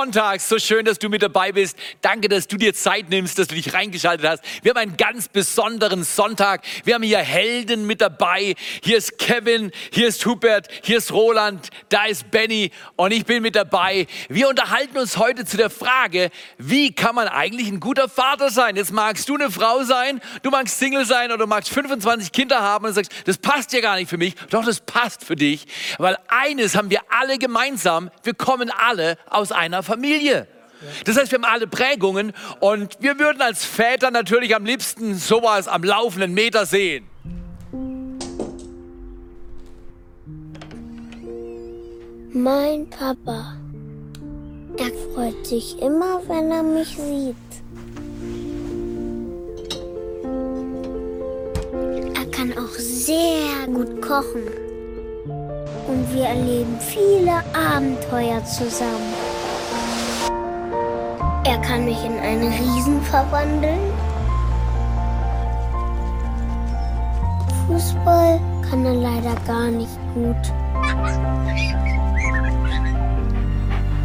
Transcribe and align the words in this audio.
Grace 0.00 0.06
Sonntag. 0.06 0.40
So 0.40 0.58
schön, 0.58 0.86
dass 0.86 0.98
du 0.98 1.10
mit 1.10 1.22
dabei 1.22 1.52
bist. 1.52 1.76
Danke, 2.00 2.28
dass 2.30 2.48
du 2.48 2.56
dir 2.56 2.72
Zeit 2.72 3.10
nimmst, 3.10 3.38
dass 3.38 3.48
du 3.48 3.54
dich 3.54 3.74
reingeschaltet 3.74 4.26
hast. 4.26 4.42
Wir 4.62 4.70
haben 4.70 4.78
einen 4.78 4.96
ganz 4.96 5.28
besonderen 5.28 6.04
Sonntag. 6.04 6.62
Wir 6.84 6.94
haben 6.94 7.02
hier 7.02 7.18
Helden 7.18 7.86
mit 7.86 8.00
dabei. 8.00 8.54
Hier 8.82 8.96
ist 8.96 9.18
Kevin, 9.18 9.70
hier 9.92 10.08
ist 10.08 10.24
Hubert, 10.24 10.68
hier 10.82 10.96
ist 10.98 11.12
Roland, 11.12 11.68
da 11.90 12.06
ist 12.06 12.30
Benny 12.30 12.70
und 12.96 13.12
ich 13.12 13.26
bin 13.26 13.42
mit 13.42 13.56
dabei. 13.56 14.06
Wir 14.30 14.48
unterhalten 14.48 14.96
uns 14.96 15.18
heute 15.18 15.44
zu 15.44 15.58
der 15.58 15.68
Frage, 15.68 16.30
wie 16.56 16.94
kann 16.94 17.14
man 17.14 17.28
eigentlich 17.28 17.68
ein 17.68 17.78
guter 17.78 18.08
Vater 18.08 18.48
sein? 18.48 18.76
Jetzt 18.76 18.92
magst 18.92 19.28
du 19.28 19.34
eine 19.34 19.50
Frau 19.50 19.84
sein, 19.84 20.20
du 20.42 20.50
magst 20.50 20.78
Single 20.78 21.04
sein 21.04 21.26
oder 21.26 21.44
du 21.44 21.46
magst 21.46 21.70
25 21.70 22.32
Kinder 22.32 22.62
haben 22.62 22.86
und 22.86 22.94
sagst, 22.94 23.12
das 23.26 23.36
passt 23.36 23.72
ja 23.74 23.80
gar 23.80 23.96
nicht 23.96 24.08
für 24.08 24.18
mich. 24.18 24.34
Doch, 24.48 24.64
das 24.64 24.80
passt 24.80 25.24
für 25.24 25.36
dich, 25.36 25.66
weil 25.98 26.16
eines 26.28 26.74
haben 26.74 26.88
wir 26.88 27.00
alle 27.10 27.36
gemeinsam. 27.36 28.10
Wir 28.22 28.32
kommen 28.32 28.70
alle 28.70 29.18
aus 29.28 29.52
einer 29.52 29.82
Familie. 29.82 29.89
Das 31.04 31.18
heißt, 31.18 31.30
wir 31.30 31.38
haben 31.38 31.44
alle 31.44 31.66
Prägungen 31.66 32.32
und 32.60 32.96
wir 33.00 33.18
würden 33.18 33.42
als 33.42 33.64
Väter 33.64 34.10
natürlich 34.10 34.54
am 34.56 34.64
liebsten 34.64 35.14
sowas 35.14 35.68
am 35.68 35.84
laufenden 35.84 36.32
Meter 36.32 36.64
sehen. 36.66 37.06
Mein 42.32 42.88
Papa, 42.88 43.56
er 44.78 44.90
freut 45.12 45.46
sich 45.46 45.78
immer, 45.82 46.22
wenn 46.28 46.50
er 46.50 46.62
mich 46.62 46.96
sieht. 46.96 47.36
Er 52.14 52.30
kann 52.30 52.52
auch 52.56 52.72
sehr 52.78 53.66
gut 53.66 54.00
kochen. 54.00 54.44
Und 55.88 56.14
wir 56.14 56.24
erleben 56.24 56.78
viele 56.80 57.42
Abenteuer 57.52 58.44
zusammen. 58.44 59.19
Kann 61.70 61.84
mich 61.84 62.04
in 62.04 62.18
einen 62.18 62.52
Riesen 62.52 63.00
verwandeln. 63.00 63.92
Fußball 67.68 68.40
kann 68.68 68.84
er 68.84 68.94
leider 68.94 69.36
gar 69.46 69.68
nicht 69.68 69.96
gut. 70.12 70.52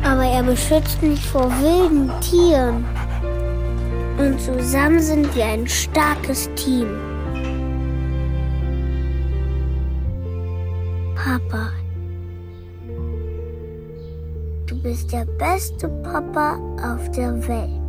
Aber 0.03 0.25
er 0.25 0.43
beschützt 0.43 1.01
mich 1.01 1.27
vor 1.27 1.49
wilden 1.59 2.11
Tieren. 2.21 2.85
Und 4.19 4.39
zusammen 4.39 4.99
sind 4.99 5.35
wir 5.35 5.45
ein 5.45 5.67
starkes 5.67 6.47
Team. 6.53 7.04
Beste 15.37 15.89
Papa 16.03 16.57
auf 16.81 17.11
der 17.11 17.47
Welt. 17.47 17.81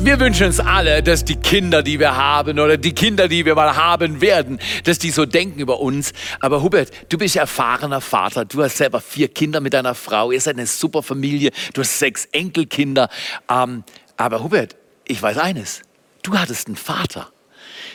Wir 0.00 0.20
wünschen 0.20 0.46
uns 0.46 0.60
alle, 0.60 1.02
dass 1.02 1.24
die 1.24 1.34
Kinder, 1.34 1.82
die 1.82 1.98
wir 1.98 2.16
haben 2.16 2.60
oder 2.60 2.76
die 2.76 2.94
Kinder, 2.94 3.26
die 3.26 3.44
wir 3.44 3.54
mal 3.56 3.76
haben 3.76 4.20
werden, 4.20 4.60
dass 4.84 4.98
die 4.98 5.10
so 5.10 5.26
denken 5.26 5.58
über 5.58 5.80
uns. 5.80 6.12
Aber 6.40 6.62
Hubert, 6.62 6.90
du 7.08 7.18
bist 7.18 7.34
erfahrener 7.34 8.00
Vater. 8.00 8.44
Du 8.44 8.62
hast 8.62 8.76
selber 8.76 9.00
vier 9.00 9.28
Kinder 9.28 9.60
mit 9.60 9.74
deiner 9.74 9.96
Frau. 9.96 10.30
Ihr 10.30 10.40
seid 10.40 10.56
eine 10.56 10.66
super 10.66 11.02
Familie. 11.02 11.50
Du 11.74 11.80
hast 11.80 11.98
sechs 11.98 12.26
Enkelkinder. 12.26 13.08
Ähm, 13.50 13.82
aber 14.16 14.42
Hubert, 14.42 14.76
ich 15.06 15.20
weiß 15.20 15.38
eines. 15.38 15.82
Du 16.22 16.38
hattest 16.38 16.68
einen 16.68 16.76
Vater. 16.76 17.28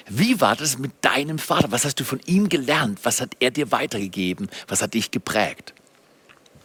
Wie 0.09 0.41
war 0.41 0.57
das 0.57 0.77
mit 0.77 0.91
deinem 1.01 1.39
Vater? 1.39 1.71
Was 1.71 1.85
hast 1.85 1.99
du 2.01 2.03
von 2.03 2.19
ihm 2.25 2.49
gelernt? 2.49 2.99
Was 3.03 3.21
hat 3.21 3.37
er 3.39 3.51
dir 3.51 3.71
weitergegeben? 3.71 4.49
Was 4.67 4.81
hat 4.81 4.93
dich 4.93 5.11
geprägt? 5.11 5.73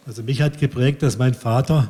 Also 0.09 0.23
mich 0.23 0.41
hat 0.41 0.57
geprägt, 0.59 1.03
dass 1.03 1.19
mein 1.19 1.35
Vater 1.35 1.87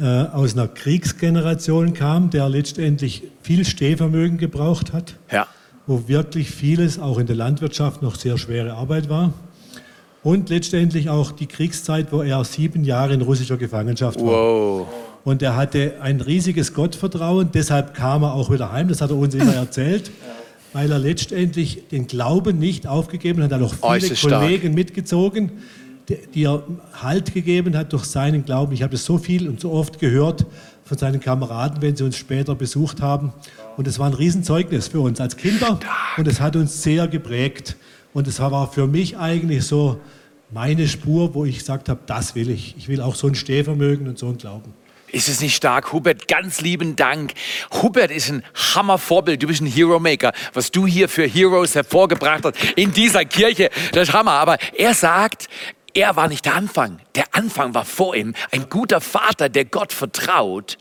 äh, 0.00 0.04
aus 0.04 0.54
einer 0.54 0.66
Kriegsgeneration 0.66 1.92
kam, 1.92 2.30
der 2.30 2.48
letztendlich 2.48 3.22
viel 3.42 3.66
Stehvermögen 3.66 4.38
gebraucht 4.38 4.94
hat, 4.94 5.16
Ja. 5.30 5.46
wo 5.86 6.08
wirklich 6.08 6.50
vieles 6.50 6.98
auch 6.98 7.18
in 7.18 7.26
der 7.26 7.36
Landwirtschaft 7.36 8.00
noch 8.00 8.14
sehr 8.14 8.38
schwere 8.38 8.72
Arbeit 8.72 9.10
war. 9.10 9.34
Und 10.22 10.48
letztendlich 10.48 11.10
auch 11.10 11.30
die 11.32 11.44
Kriegszeit, 11.46 12.12
wo 12.12 12.22
er 12.22 12.42
sieben 12.44 12.82
Jahre 12.84 13.12
in 13.12 13.20
russischer 13.20 13.58
Gefangenschaft 13.58 14.18
war. 14.20 14.24
Wow. 14.26 14.86
Und 15.22 15.42
er 15.42 15.54
hatte 15.54 15.96
ein 16.00 16.22
riesiges 16.22 16.72
Gottvertrauen, 16.72 17.50
deshalb 17.52 17.92
kam 17.92 18.22
er 18.22 18.32
auch 18.32 18.50
wieder 18.50 18.72
heim, 18.72 18.88
das 18.88 19.02
hat 19.02 19.10
er 19.10 19.18
uns 19.18 19.34
immer 19.34 19.54
erzählt, 19.66 20.10
weil 20.72 20.90
er 20.90 20.98
letztendlich 20.98 21.88
den 21.90 22.06
Glauben 22.06 22.58
nicht 22.58 22.86
aufgegeben 22.86 23.42
hat. 23.42 23.50
Er 23.52 23.58
hat 23.58 23.64
auch 23.66 23.74
viele 23.74 23.82
Äußerst 23.92 24.16
stark. 24.18 24.40
Kollegen 24.44 24.72
mitgezogen, 24.72 25.52
er 26.34 26.62
Halt 26.94 27.34
gegeben 27.34 27.76
hat 27.76 27.92
durch 27.92 28.04
seinen 28.04 28.44
Glauben. 28.44 28.72
Ich 28.72 28.82
habe 28.82 28.92
das 28.92 29.04
so 29.04 29.18
viel 29.18 29.48
und 29.48 29.60
so 29.60 29.72
oft 29.72 29.98
gehört 29.98 30.46
von 30.84 30.96
seinen 30.98 31.20
Kameraden, 31.20 31.82
wenn 31.82 31.96
sie 31.96 32.04
uns 32.04 32.16
später 32.16 32.54
besucht 32.54 33.02
haben. 33.02 33.32
Und 33.76 33.86
es 33.86 33.98
war 33.98 34.06
ein 34.06 34.14
Riesenzeugnis 34.14 34.88
für 34.88 35.00
uns 35.00 35.20
als 35.20 35.36
Kinder 35.36 35.78
und 36.16 36.26
es 36.26 36.40
hat 36.40 36.56
uns 36.56 36.82
sehr 36.82 37.08
geprägt. 37.08 37.76
Und 38.14 38.26
es 38.26 38.40
war 38.40 38.72
für 38.72 38.86
mich 38.86 39.18
eigentlich 39.18 39.64
so 39.64 40.00
meine 40.50 40.88
Spur, 40.88 41.34
wo 41.34 41.44
ich 41.44 41.58
gesagt 41.58 41.88
habe, 41.88 42.00
das 42.06 42.34
will 42.34 42.50
ich. 42.50 42.74
Ich 42.78 42.88
will 42.88 43.00
auch 43.00 43.14
so 43.14 43.26
ein 43.26 43.34
Stehvermögen 43.34 44.08
und 44.08 44.18
so 44.18 44.28
ein 44.28 44.38
Glauben. 44.38 44.72
Ist 45.10 45.28
es 45.28 45.40
nicht 45.40 45.56
stark? 45.56 45.92
Hubert, 45.92 46.28
ganz 46.28 46.60
lieben 46.60 46.94
Dank. 46.94 47.32
Hubert 47.80 48.10
ist 48.10 48.30
ein 48.30 48.42
Hammervorbild. 48.74 49.42
Du 49.42 49.46
bist 49.46 49.62
ein 49.62 49.66
Hero 49.66 49.98
Maker. 49.98 50.32
Was 50.52 50.70
du 50.70 50.86
hier 50.86 51.08
für 51.08 51.26
Heroes 51.26 51.74
hervorgebracht 51.74 52.44
hast 52.44 52.56
in 52.76 52.92
dieser 52.92 53.24
Kirche, 53.24 53.70
das 53.92 54.08
ist 54.08 54.14
Hammer. 54.14 54.32
Aber 54.32 54.58
er 54.76 54.92
sagt, 54.92 55.48
er 55.98 56.14
war 56.14 56.28
nicht 56.28 56.44
der 56.44 56.54
Anfang. 56.54 57.00
Der 57.16 57.24
Anfang 57.32 57.74
war 57.74 57.84
vor 57.84 58.14
ihm. 58.14 58.34
Ein 58.52 58.68
guter 58.70 59.00
Vater, 59.00 59.48
der 59.48 59.64
Gott 59.64 59.92
vertraut, 59.92 60.78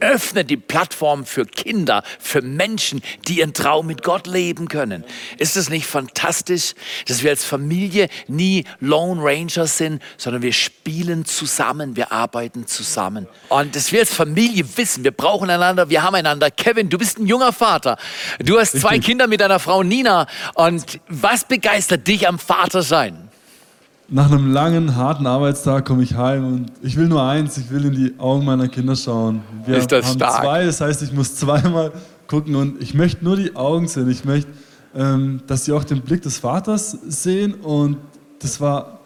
öffnet 0.00 0.48
die 0.48 0.56
Plattform 0.56 1.26
für 1.26 1.44
Kinder, 1.44 2.02
für 2.18 2.40
Menschen, 2.40 3.02
die 3.28 3.40
ihren 3.40 3.52
Traum 3.52 3.86
mit 3.86 4.02
Gott 4.02 4.26
leben 4.26 4.66
können. 4.68 5.04
Ist 5.36 5.58
es 5.58 5.68
nicht 5.68 5.86
fantastisch, 5.86 6.74
dass 7.06 7.22
wir 7.22 7.30
als 7.30 7.44
Familie 7.44 8.08
nie 8.26 8.64
Lone 8.80 9.20
Rangers 9.22 9.76
sind, 9.76 10.02
sondern 10.16 10.40
wir 10.40 10.54
spielen 10.54 11.26
zusammen, 11.26 11.94
wir 11.94 12.10
arbeiten 12.10 12.66
zusammen. 12.66 13.28
Und 13.50 13.76
dass 13.76 13.92
wir 13.92 14.00
als 14.00 14.14
Familie 14.14 14.64
wissen, 14.76 15.04
wir 15.04 15.12
brauchen 15.12 15.50
einander, 15.50 15.90
wir 15.90 16.02
haben 16.02 16.14
einander. 16.14 16.50
Kevin, 16.50 16.88
du 16.88 16.96
bist 16.96 17.18
ein 17.18 17.26
junger 17.26 17.52
Vater. 17.52 17.98
Du 18.38 18.58
hast 18.58 18.80
zwei 18.80 18.98
Kinder 18.98 19.26
mit 19.26 19.42
deiner 19.42 19.60
Frau 19.60 19.82
Nina. 19.82 20.26
Und 20.54 21.00
was 21.06 21.44
begeistert 21.44 22.08
dich 22.08 22.26
am 22.26 22.38
Vatersein? 22.38 23.28
Nach 24.08 24.30
einem 24.30 24.52
langen, 24.52 24.96
harten 24.96 25.26
Arbeitstag 25.26 25.86
komme 25.86 26.02
ich 26.02 26.14
heim 26.14 26.46
und 26.46 26.66
ich 26.82 26.96
will 26.96 27.08
nur 27.08 27.22
eins, 27.22 27.56
ich 27.56 27.70
will 27.70 27.86
in 27.86 27.92
die 27.94 28.14
Augen 28.18 28.44
meiner 28.44 28.68
Kinder 28.68 28.94
schauen. 28.94 29.40
Wir 29.64 29.78
Ist 29.78 29.90
das 29.90 30.04
haben 30.04 30.16
stark. 30.16 30.42
zwei, 30.42 30.64
das 30.66 30.80
heißt, 30.82 31.02
ich 31.02 31.12
muss 31.12 31.36
zweimal 31.36 31.90
gucken 32.26 32.54
und 32.54 32.82
ich 32.82 32.92
möchte 32.92 33.24
nur 33.24 33.36
die 33.36 33.56
Augen 33.56 33.88
sehen. 33.88 34.10
Ich 34.10 34.26
möchte, 34.26 34.50
ähm, 34.94 35.40
dass 35.46 35.64
sie 35.64 35.72
auch 35.72 35.84
den 35.84 36.02
Blick 36.02 36.20
des 36.20 36.36
Vaters 36.38 36.90
sehen 37.08 37.54
und 37.54 37.96
das 38.40 38.60
war 38.60 39.00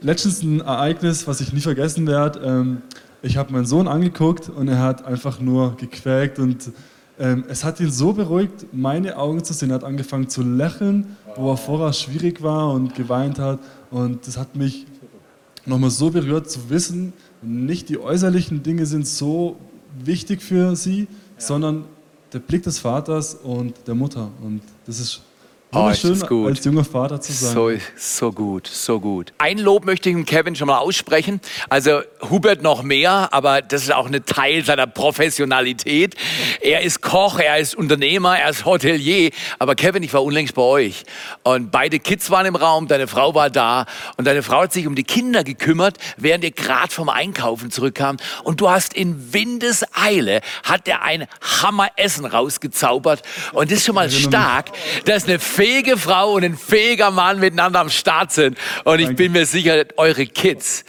letztens 0.00 0.42
ein 0.44 0.60
Ereignis, 0.60 1.26
was 1.26 1.40
ich 1.40 1.52
nie 1.52 1.60
vergessen 1.60 2.06
werde. 2.06 2.38
Ähm, 2.44 2.82
ich 3.22 3.36
habe 3.36 3.52
meinen 3.52 3.66
Sohn 3.66 3.88
angeguckt 3.88 4.48
und 4.50 4.68
er 4.68 4.78
hat 4.78 5.04
einfach 5.04 5.40
nur 5.40 5.76
gequäkt 5.76 6.38
und 6.38 6.70
ähm, 7.18 7.44
es 7.48 7.64
hat 7.64 7.80
ihn 7.80 7.90
so 7.90 8.12
beruhigt, 8.12 8.66
meine 8.72 9.16
Augen 9.16 9.42
zu 9.42 9.52
sehen. 9.52 9.70
Er 9.70 9.76
hat 9.76 9.84
angefangen 9.84 10.28
zu 10.28 10.42
lächeln, 10.42 11.16
wo 11.36 11.50
er 11.50 11.56
vorher 11.56 11.92
schwierig 11.92 12.42
war 12.42 12.72
und 12.72 12.94
geweint 12.94 13.38
hat. 13.38 13.60
Und 13.94 14.26
das 14.26 14.36
hat 14.36 14.56
mich 14.56 14.86
nochmal 15.66 15.90
so 15.90 16.10
berührt 16.10 16.50
zu 16.50 16.68
wissen, 16.68 17.12
nicht 17.42 17.88
die 17.88 18.00
äußerlichen 18.00 18.64
Dinge 18.64 18.86
sind 18.86 19.06
so 19.06 19.56
wichtig 20.04 20.42
für 20.42 20.74
sie, 20.74 21.06
sondern 21.38 21.84
der 22.32 22.40
Blick 22.40 22.64
des 22.64 22.80
Vaters 22.80 23.36
und 23.36 23.86
der 23.86 23.94
Mutter. 23.94 24.32
Und 24.42 24.62
das 24.84 24.98
ist 24.98 25.22
ist 25.22 25.22
wunderschön, 25.74 26.20
gut. 26.20 26.48
als 26.48 26.64
junger 26.64 26.84
Vater 26.84 27.20
zu 27.20 27.32
sein. 27.32 27.52
So, 27.52 27.70
so 27.96 28.32
gut, 28.32 28.66
so 28.66 29.00
gut. 29.00 29.32
Ein 29.38 29.58
Lob 29.58 29.84
möchte 29.84 30.08
ich 30.08 30.14
dem 30.14 30.24
Kevin 30.24 30.56
schon 30.56 30.68
mal 30.68 30.78
aussprechen. 30.78 31.40
Also 31.68 32.00
Hubert 32.30 32.62
noch 32.62 32.82
mehr, 32.82 33.28
aber 33.32 33.62
das 33.62 33.82
ist 33.82 33.92
auch 33.92 34.06
ein 34.06 34.24
Teil 34.24 34.64
seiner 34.64 34.86
Professionalität. 34.86 36.14
Er 36.60 36.82
ist 36.82 37.00
Koch, 37.00 37.38
er 37.38 37.58
ist 37.58 37.74
Unternehmer, 37.74 38.38
er 38.38 38.50
ist 38.50 38.64
Hotelier. 38.64 39.30
Aber 39.58 39.74
Kevin, 39.74 40.02
ich 40.02 40.12
war 40.14 40.22
unlängst 40.24 40.54
bei 40.54 40.62
euch 40.62 41.04
und 41.42 41.70
beide 41.70 41.98
Kids 41.98 42.30
waren 42.30 42.46
im 42.46 42.56
Raum, 42.56 42.88
deine 42.88 43.06
Frau 43.06 43.34
war 43.34 43.50
da 43.50 43.86
und 44.16 44.26
deine 44.26 44.42
Frau 44.42 44.62
hat 44.62 44.72
sich 44.72 44.86
um 44.86 44.94
die 44.94 45.04
Kinder 45.04 45.44
gekümmert, 45.44 45.98
während 46.16 46.44
ihr 46.44 46.50
gerade 46.50 46.92
vom 46.92 47.08
Einkaufen 47.08 47.70
zurückkam. 47.70 48.16
Und 48.42 48.60
du 48.60 48.70
hast 48.70 48.94
in 48.94 49.32
Windeseile, 49.32 50.40
hat 50.62 50.88
er 50.88 51.02
ein 51.02 51.26
Hammeressen 51.62 52.24
rausgezaubert. 52.24 53.22
Und 53.52 53.70
das 53.70 53.78
ist 53.78 53.86
schon 53.86 53.94
mal 53.94 54.10
stark, 54.10 54.70
dass 55.04 55.24
eine 55.24 55.38
fähige 55.64 55.96
Frau 55.96 56.34
und 56.34 56.44
ein 56.44 56.58
fähiger 56.58 57.10
Mann 57.10 57.40
miteinander 57.40 57.80
am 57.80 57.88
Start 57.88 58.32
sind. 58.32 58.58
Und 58.84 58.98
ich 58.98 59.16
bin 59.16 59.32
mir 59.32 59.46
sicher, 59.46 59.86
eure 59.96 60.26
Kids 60.26 60.84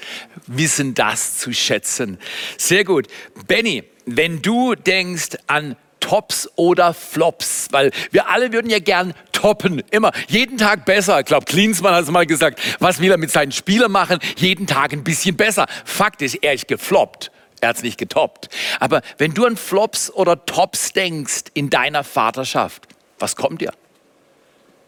wissen 0.48 0.94
das 0.94 1.38
zu 1.38 1.54
schätzen. 1.54 2.20
Sehr 2.58 2.84
gut. 2.84 3.08
Benny, 3.48 3.86
wenn 4.06 4.42
du 4.42 4.76
denkst 4.76 5.38
an 5.48 5.78
Tops 6.02 6.50
oder 6.58 6.94
Flops, 6.94 7.70
weil 7.72 7.92
wir 8.12 8.28
alle 8.28 8.52
würden 8.52 8.70
ja 8.70 8.80
gern 8.80 9.14
toppen, 9.32 9.82
immer, 9.92 10.12
jeden 10.28 10.58
Tag 10.58 10.84
besser. 10.84 11.22
Ich 11.22 11.26
glaube, 11.26 11.46
Klinsmann 11.46 11.96
hat 11.96 12.04
es 12.04 12.12
mal 12.12 12.26
gesagt, 12.26 12.60
was 12.80 13.00
will 13.00 13.12
er 13.12 13.18
mit 13.18 13.32
seinen 13.32 13.54
Spielern 13.54 13.94
machen? 13.94 14.20
Jeden 14.36 14.68
Tag 14.68 14.92
ein 14.92 15.06
bisschen 15.06 15.38
besser. 15.38 15.68
Fakt 15.86 16.22
ist, 16.22 16.36
er 16.44 16.54
ist 16.54 16.68
gefloppt. 16.68 17.32
Er 17.62 17.70
hat 17.70 17.78
es 17.78 17.84
nicht 17.84 17.98
getoppt. 17.98 18.50
Aber 18.82 19.04
wenn 19.20 19.34
du 19.34 19.46
an 19.46 19.56
Flops 19.56 20.12
oder 20.12 20.46
Tops 20.46 20.92
denkst 20.92 21.44
in 21.54 21.70
deiner 21.70 22.04
Vaterschaft, 22.04 22.90
was 23.20 23.38
kommt 23.38 23.62
dir? 23.62 23.72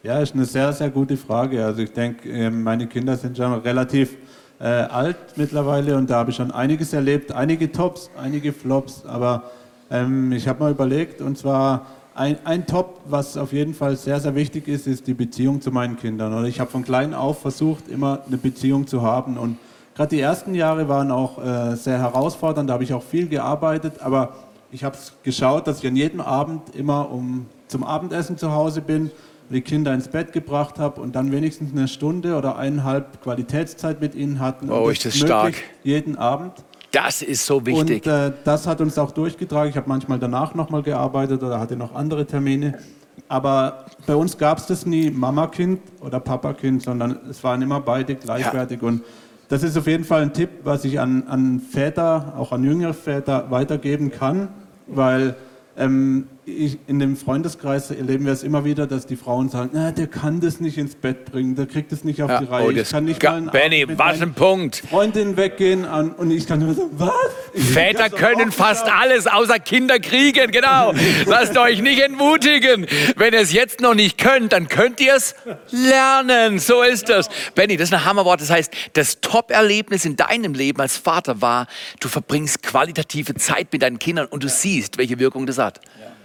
Ja, 0.03 0.19
ist 0.19 0.35
eine 0.35 0.45
sehr, 0.45 0.71
sehr 0.73 0.91
gute 0.91 1.17
Frage. 1.17 1.65
Also 1.65 1.81
ich 1.81 1.91
denke, 1.91 2.29
ähm, 2.29 2.61
meine 2.61 2.85
Kinder 2.85 3.17
sind 3.17 3.35
schon 3.35 3.51
relativ 3.53 4.15
äh, 4.59 4.65
alt 4.65 5.17
mittlerweile 5.37 5.97
und 5.97 6.07
da 6.09 6.17
habe 6.17 6.29
ich 6.29 6.35
schon 6.35 6.51
einiges 6.51 6.93
erlebt. 6.93 7.31
Einige 7.31 7.71
Tops, 7.71 8.11
einige 8.15 8.53
Flops, 8.53 9.03
aber 9.07 9.49
ähm, 9.89 10.31
ich 10.31 10.47
habe 10.47 10.59
mal 10.59 10.71
überlegt 10.71 11.19
und 11.21 11.35
zwar 11.35 11.87
ein, 12.13 12.37
ein 12.43 12.67
Top, 12.67 13.01
was 13.05 13.37
auf 13.37 13.53
jeden 13.53 13.73
Fall 13.73 13.95
sehr, 13.97 14.19
sehr 14.19 14.35
wichtig 14.35 14.67
ist, 14.67 14.85
ist 14.85 15.07
die 15.07 15.15
Beziehung 15.15 15.61
zu 15.61 15.71
meinen 15.71 15.97
Kindern. 15.97 16.31
Und 16.31 16.45
ich 16.45 16.59
habe 16.59 16.69
von 16.69 16.83
klein 16.83 17.15
auf 17.15 17.41
versucht, 17.41 17.87
immer 17.87 18.19
eine 18.27 18.37
Beziehung 18.37 18.85
zu 18.85 19.01
haben 19.01 19.35
und 19.35 19.57
gerade 19.95 20.15
die 20.15 20.21
ersten 20.21 20.53
Jahre 20.53 20.87
waren 20.87 21.09
auch 21.09 21.43
äh, 21.43 21.75
sehr 21.75 21.97
herausfordernd, 21.97 22.69
da 22.69 22.75
habe 22.75 22.83
ich 22.83 22.93
auch 22.93 23.03
viel 23.03 23.27
gearbeitet, 23.27 23.93
aber 24.01 24.35
ich 24.71 24.83
habe 24.83 24.95
geschaut, 25.23 25.65
dass 25.65 25.79
ich 25.79 25.87
an 25.87 25.95
jedem 25.95 26.21
Abend 26.21 26.75
immer 26.75 27.09
um, 27.11 27.47
zum 27.67 27.83
Abendessen 27.83 28.37
zu 28.37 28.51
Hause 28.51 28.81
bin, 28.81 29.09
die 29.49 29.61
Kinder 29.61 29.93
ins 29.93 30.07
Bett 30.07 30.33
gebracht 30.33 30.79
habe 30.79 31.01
und 31.01 31.15
dann 31.15 31.31
wenigstens 31.31 31.71
eine 31.71 31.87
Stunde 31.87 32.35
oder 32.35 32.57
eineinhalb 32.57 33.21
Qualitätszeit 33.21 34.01
mit 34.01 34.15
ihnen 34.15 34.39
hatten. 34.39 34.69
Oh, 34.69 34.89
ist 34.89 35.05
das 35.05 35.17
stark. 35.17 35.55
Jeden 35.83 36.17
Abend. 36.17 36.53
Das 36.91 37.21
ist 37.21 37.45
so 37.45 37.65
wichtig. 37.65 38.05
Und 38.05 38.11
äh, 38.11 38.31
das 38.43 38.65
hat 38.65 38.81
uns 38.81 38.97
auch 38.97 39.11
durchgetragen. 39.11 39.69
Ich 39.69 39.77
habe 39.77 39.87
manchmal 39.89 40.19
danach 40.19 40.55
nochmal 40.55 40.83
gearbeitet 40.83 41.43
oder 41.43 41.59
hatte 41.59 41.75
noch 41.75 41.93
andere 41.95 42.25
Termine. 42.25 42.79
Aber 43.27 43.85
bei 44.05 44.15
uns 44.15 44.37
gab 44.37 44.57
es 44.57 44.67
das 44.67 44.85
nie 44.85 45.09
Mama-Kind 45.11 45.81
oder 46.01 46.19
Papa-Kind, 46.19 46.83
sondern 46.83 47.19
es 47.29 47.43
waren 47.43 47.61
immer 47.61 47.81
beide 47.81 48.15
gleichwertig. 48.15 48.81
Ja. 48.81 48.87
Und 48.87 49.03
das 49.49 49.63
ist 49.63 49.77
auf 49.77 49.87
jeden 49.87 50.03
Fall 50.03 50.21
ein 50.21 50.33
Tipp, 50.33 50.49
was 50.63 50.85
ich 50.85 50.99
an, 50.99 51.23
an 51.27 51.59
Väter, 51.59 52.33
auch 52.37 52.51
an 52.51 52.63
jüngere 52.63 52.93
Väter 52.93 53.49
weitergeben 53.49 54.11
kann, 54.11 54.49
weil 54.87 55.35
ähm, 55.77 56.27
ich, 56.47 56.77
in 56.87 56.99
dem 56.99 57.17
Freundeskreis 57.17 57.91
erleben 57.91 58.25
wir 58.25 58.31
es 58.31 58.41
immer 58.41 58.63
wieder, 58.63 58.87
dass 58.87 59.05
die 59.05 59.17
Frauen 59.17 59.49
sagen, 59.49 59.71
na, 59.73 59.91
der 59.91 60.07
kann 60.07 60.39
das 60.39 60.61
nicht 60.61 60.77
ins 60.77 60.95
Bett 60.95 61.25
bringen, 61.25 61.55
der 61.55 61.65
kriegt 61.65 61.91
es 61.91 62.05
nicht 62.05 62.23
auf 62.23 62.29
ja, 62.29 62.39
die 62.39 62.45
Reihe. 62.45 62.65
Oh, 62.67 62.69
ich 62.69 62.89
kann 62.89 63.03
nicht 63.03 63.21
mal 63.21 63.41
Benny, 63.41 63.85
was 63.97 64.21
ein 64.21 64.33
Punkt. 64.33 64.81
Freundin 64.89 65.35
weggehen 65.35 65.83
an, 65.83 66.11
und 66.11 66.31
ich 66.31 66.47
kann 66.47 66.59
nur 66.59 66.73
sagen, 66.73 66.91
was? 66.93 67.11
Ich 67.53 67.65
Väter 67.65 68.09
können 68.09 68.53
fast 68.53 68.85
auf. 68.85 68.93
alles 68.93 69.27
außer 69.27 69.59
Kinder 69.59 69.99
kriegen, 69.99 70.51
genau. 70.51 70.93
Lasst 71.25 71.57
euch 71.57 71.81
nicht 71.81 72.01
entmutigen. 72.01 72.87
Wenn 73.17 73.33
ihr 73.33 73.41
es 73.41 73.51
jetzt 73.51 73.81
noch 73.81 73.93
nicht 73.93 74.17
könnt, 74.17 74.53
dann 74.53 74.69
könnt 74.69 75.01
ihr 75.01 75.15
es 75.15 75.35
lernen. 75.71 76.59
So 76.59 76.81
ist 76.81 77.09
das. 77.09 77.29
Benny, 77.55 77.75
das 77.75 77.89
ist 77.89 77.93
ein 77.93 78.05
Hammerwort. 78.05 78.39
Das 78.39 78.49
heißt, 78.49 78.73
das 78.93 79.19
Top-Erlebnis 79.19 80.05
in 80.05 80.15
deinem 80.15 80.53
Leben 80.53 80.79
als 80.79 80.95
Vater 80.95 81.41
war, 81.41 81.67
du 81.99 82.07
verbringst 82.07 82.63
qualitative 82.63 83.35
Zeit 83.35 83.67
mit 83.73 83.81
deinen 83.81 83.99
Kindern 83.99 84.27
und 84.27 84.43
du 84.43 84.49
siehst, 84.49 84.97
welche 84.97 85.19
Wirkung 85.19 85.45
das 85.45 85.57
hat. 85.57 85.81
Ja. 85.99 86.16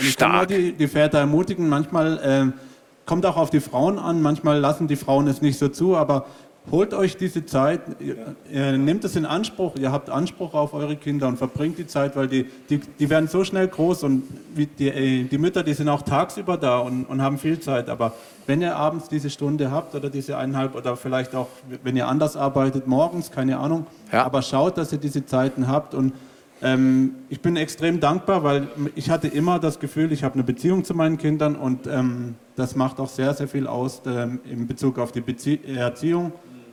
Ich 0.00 0.16
kann 0.16 0.32
nur 0.32 0.46
die, 0.46 0.72
die 0.72 0.88
Väter 0.88 1.18
ermutigen, 1.18 1.68
manchmal 1.68 2.18
äh, 2.18 2.62
kommt 3.06 3.26
auch 3.26 3.36
auf 3.36 3.50
die 3.50 3.60
Frauen 3.60 3.98
an, 3.98 4.22
manchmal 4.22 4.58
lassen 4.58 4.86
die 4.86 4.96
Frauen 4.96 5.26
es 5.26 5.42
nicht 5.42 5.58
so 5.58 5.68
zu, 5.68 5.96
aber 5.96 6.26
holt 6.70 6.94
euch 6.94 7.16
diese 7.16 7.46
Zeit, 7.46 7.80
ihr, 8.00 8.16
ihr 8.50 8.72
nehmt 8.78 9.04
es 9.04 9.16
in 9.16 9.24
Anspruch, 9.24 9.76
ihr 9.76 9.90
habt 9.90 10.10
Anspruch 10.10 10.54
auf 10.54 10.74
eure 10.74 10.96
Kinder 10.96 11.28
und 11.28 11.38
verbringt 11.38 11.78
die 11.78 11.86
Zeit, 11.86 12.16
weil 12.16 12.28
die, 12.28 12.46
die, 12.68 12.78
die 12.78 13.10
werden 13.10 13.28
so 13.28 13.44
schnell 13.44 13.68
groß 13.68 14.02
und 14.04 14.24
die, 14.56 14.88
äh, 14.88 15.24
die 15.24 15.38
Mütter, 15.38 15.62
die 15.62 15.74
sind 15.74 15.88
auch 15.88 16.02
tagsüber 16.02 16.56
da 16.56 16.78
und, 16.78 17.04
und 17.04 17.22
haben 17.22 17.38
viel 17.38 17.58
Zeit, 17.60 17.88
aber 17.88 18.12
wenn 18.46 18.60
ihr 18.60 18.76
abends 18.76 19.08
diese 19.08 19.30
Stunde 19.30 19.70
habt 19.70 19.94
oder 19.94 20.10
diese 20.10 20.36
eineinhalb 20.36 20.74
oder 20.74 20.96
vielleicht 20.96 21.34
auch, 21.34 21.48
wenn 21.82 21.96
ihr 21.96 22.08
anders 22.08 22.36
arbeitet, 22.36 22.86
morgens, 22.86 23.30
keine 23.30 23.58
Ahnung, 23.58 23.86
ja. 24.12 24.24
aber 24.24 24.42
schaut, 24.42 24.78
dass 24.78 24.92
ihr 24.92 24.98
diese 24.98 25.24
Zeiten 25.24 25.68
habt 25.68 25.94
und 25.94 26.12
ähm, 26.62 27.14
ich 27.28 27.40
bin 27.40 27.56
extrem 27.56 28.00
dankbar, 28.00 28.42
weil 28.42 28.68
ich 28.94 29.10
hatte 29.10 29.28
immer 29.28 29.58
das 29.58 29.78
Gefühl, 29.78 30.12
ich 30.12 30.24
habe 30.24 30.34
eine 30.34 30.44
Beziehung 30.44 30.84
zu 30.84 30.94
meinen 30.94 31.18
Kindern 31.18 31.56
und 31.56 31.86
ähm, 31.86 32.34
das 32.56 32.74
macht 32.74 32.98
auch 32.98 33.08
sehr, 33.08 33.34
sehr 33.34 33.48
viel 33.48 33.66
aus 33.66 34.02
ähm, 34.06 34.40
in 34.50 34.66
Bezug 34.66 34.98
auf 34.98 35.12
die 35.12 35.20
Bezie 35.20 35.60
Erziehung. 35.64 36.32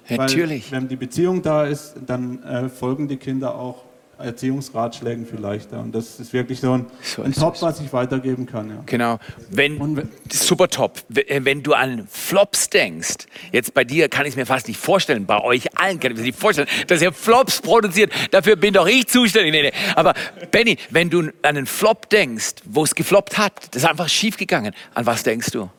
Natürlich. 0.09 0.71
Weil, 0.71 0.81
wenn 0.81 0.87
die 0.87 0.95
Beziehung 0.95 1.41
da 1.41 1.65
ist, 1.65 1.95
dann 2.05 2.41
äh, 2.43 2.69
folgen 2.69 3.07
die 3.07 3.17
Kinder 3.17 3.55
auch 3.55 3.83
Erziehungsratschlägen 4.17 5.25
vielleicht. 5.25 5.71
Ja. 5.71 5.79
Und 5.79 5.93
das 5.93 6.19
ist 6.19 6.33
wirklich 6.33 6.59
so 6.59 6.73
ein, 6.73 6.85
so 7.01 7.23
ein 7.23 7.33
Top, 7.33 7.61
was 7.61 7.79
ich 7.79 7.91
weitergeben 7.91 8.45
kann. 8.45 8.69
Ja. 8.69 8.83
Genau. 8.85 9.19
Wenn, 9.49 9.79
wenn, 9.95 10.09
super 10.31 10.67
top. 10.67 10.99
Äh, 11.13 11.41
wenn 11.43 11.63
du 11.63 11.73
an 11.73 12.07
Flops 12.09 12.69
denkst, 12.69 13.27
jetzt 13.51 13.73
bei 13.73 13.83
dir 13.83 14.09
kann 14.09 14.25
ich 14.25 14.31
es 14.31 14.35
mir 14.35 14.45
fast 14.45 14.67
nicht 14.67 14.79
vorstellen, 14.79 15.25
bei 15.25 15.41
euch 15.41 15.77
allen 15.77 15.99
kann 15.99 16.11
ich 16.11 16.17
mir 16.17 16.23
nicht 16.23 16.39
vorstellen, 16.39 16.67
dass 16.87 17.01
ihr 17.01 17.11
Flops 17.11 17.61
produziert. 17.61 18.11
Dafür 18.31 18.55
bin 18.55 18.73
doch 18.73 18.87
ich 18.87 19.07
zuständig. 19.07 19.51
Nee, 19.51 19.63
nee. 19.63 19.73
Aber 19.95 20.13
Benny, 20.51 20.77
wenn 20.89 21.09
du 21.09 21.19
an 21.19 21.33
einen 21.43 21.65
Flop 21.65 22.09
denkst, 22.09 22.55
wo 22.65 22.83
es 22.83 22.95
gefloppt 22.95 23.37
hat, 23.37 23.53
das 23.71 23.83
ist 23.83 23.89
einfach 23.89 24.09
schief 24.09 24.37
gegangen, 24.37 24.73
an 24.93 25.05
was 25.05 25.23
denkst 25.23 25.51
du? 25.51 25.69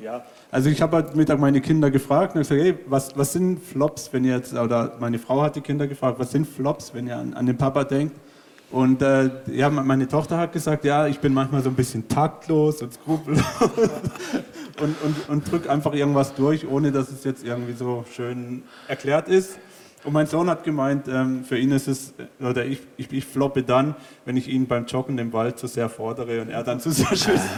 Ja, 0.00 0.24
also 0.54 0.70
ich 0.70 0.80
habe 0.80 0.98
heute 0.98 1.16
Mittag 1.16 1.40
meine 1.40 1.60
Kinder 1.60 1.90
gefragt 1.90 2.36
und 2.36 2.42
gesagt, 2.42 2.60
hey, 2.60 2.78
was, 2.86 3.16
was 3.16 3.32
sind 3.32 3.58
Flops, 3.58 4.12
wenn 4.12 4.24
ihr 4.24 4.36
jetzt, 4.36 4.54
oder 4.54 4.96
meine 5.00 5.18
Frau 5.18 5.42
hat 5.42 5.56
die 5.56 5.60
Kinder 5.60 5.88
gefragt, 5.88 6.20
was 6.20 6.30
sind 6.30 6.46
Flops, 6.46 6.94
wenn 6.94 7.08
ihr 7.08 7.16
an, 7.16 7.34
an 7.34 7.46
den 7.46 7.58
Papa 7.58 7.82
denkt? 7.82 8.14
Und 8.70 9.02
äh, 9.02 9.30
ja, 9.48 9.68
meine 9.68 10.06
Tochter 10.06 10.38
hat 10.38 10.52
gesagt, 10.52 10.84
ja, 10.84 11.08
ich 11.08 11.18
bin 11.18 11.34
manchmal 11.34 11.60
so 11.60 11.70
ein 11.70 11.74
bisschen 11.74 12.06
taktlos 12.06 12.82
und 12.82 12.92
skrupellos 12.92 13.42
und, 14.80 14.94
und, 15.02 15.28
und 15.28 15.50
drücke 15.50 15.68
einfach 15.68 15.92
irgendwas 15.92 16.36
durch, 16.36 16.68
ohne 16.68 16.92
dass 16.92 17.10
es 17.10 17.24
jetzt 17.24 17.44
irgendwie 17.44 17.72
so 17.72 18.04
schön 18.14 18.62
erklärt 18.86 19.28
ist. 19.28 19.58
Und 20.04 20.12
mein 20.12 20.26
Sohn 20.26 20.50
hat 20.50 20.64
gemeint, 20.64 21.08
ähm, 21.08 21.46
für 21.48 21.56
ihn 21.56 21.72
ist 21.72 21.88
es, 21.88 22.12
oder 22.38 22.66
ich, 22.66 22.80
ich, 22.98 23.10
ich, 23.10 23.24
floppe 23.24 23.62
dann, 23.62 23.94
wenn 24.26 24.36
ich 24.36 24.48
ihn 24.48 24.66
beim 24.66 24.84
Joggen 24.84 25.16
im 25.16 25.32
Wald 25.32 25.58
zu 25.58 25.66
sehr 25.66 25.88
fordere 25.88 26.42
und 26.42 26.50
er 26.50 26.62
dann 26.62 26.78
zu 26.78 26.90
sehr 26.90 27.06
schützt. 27.06 27.48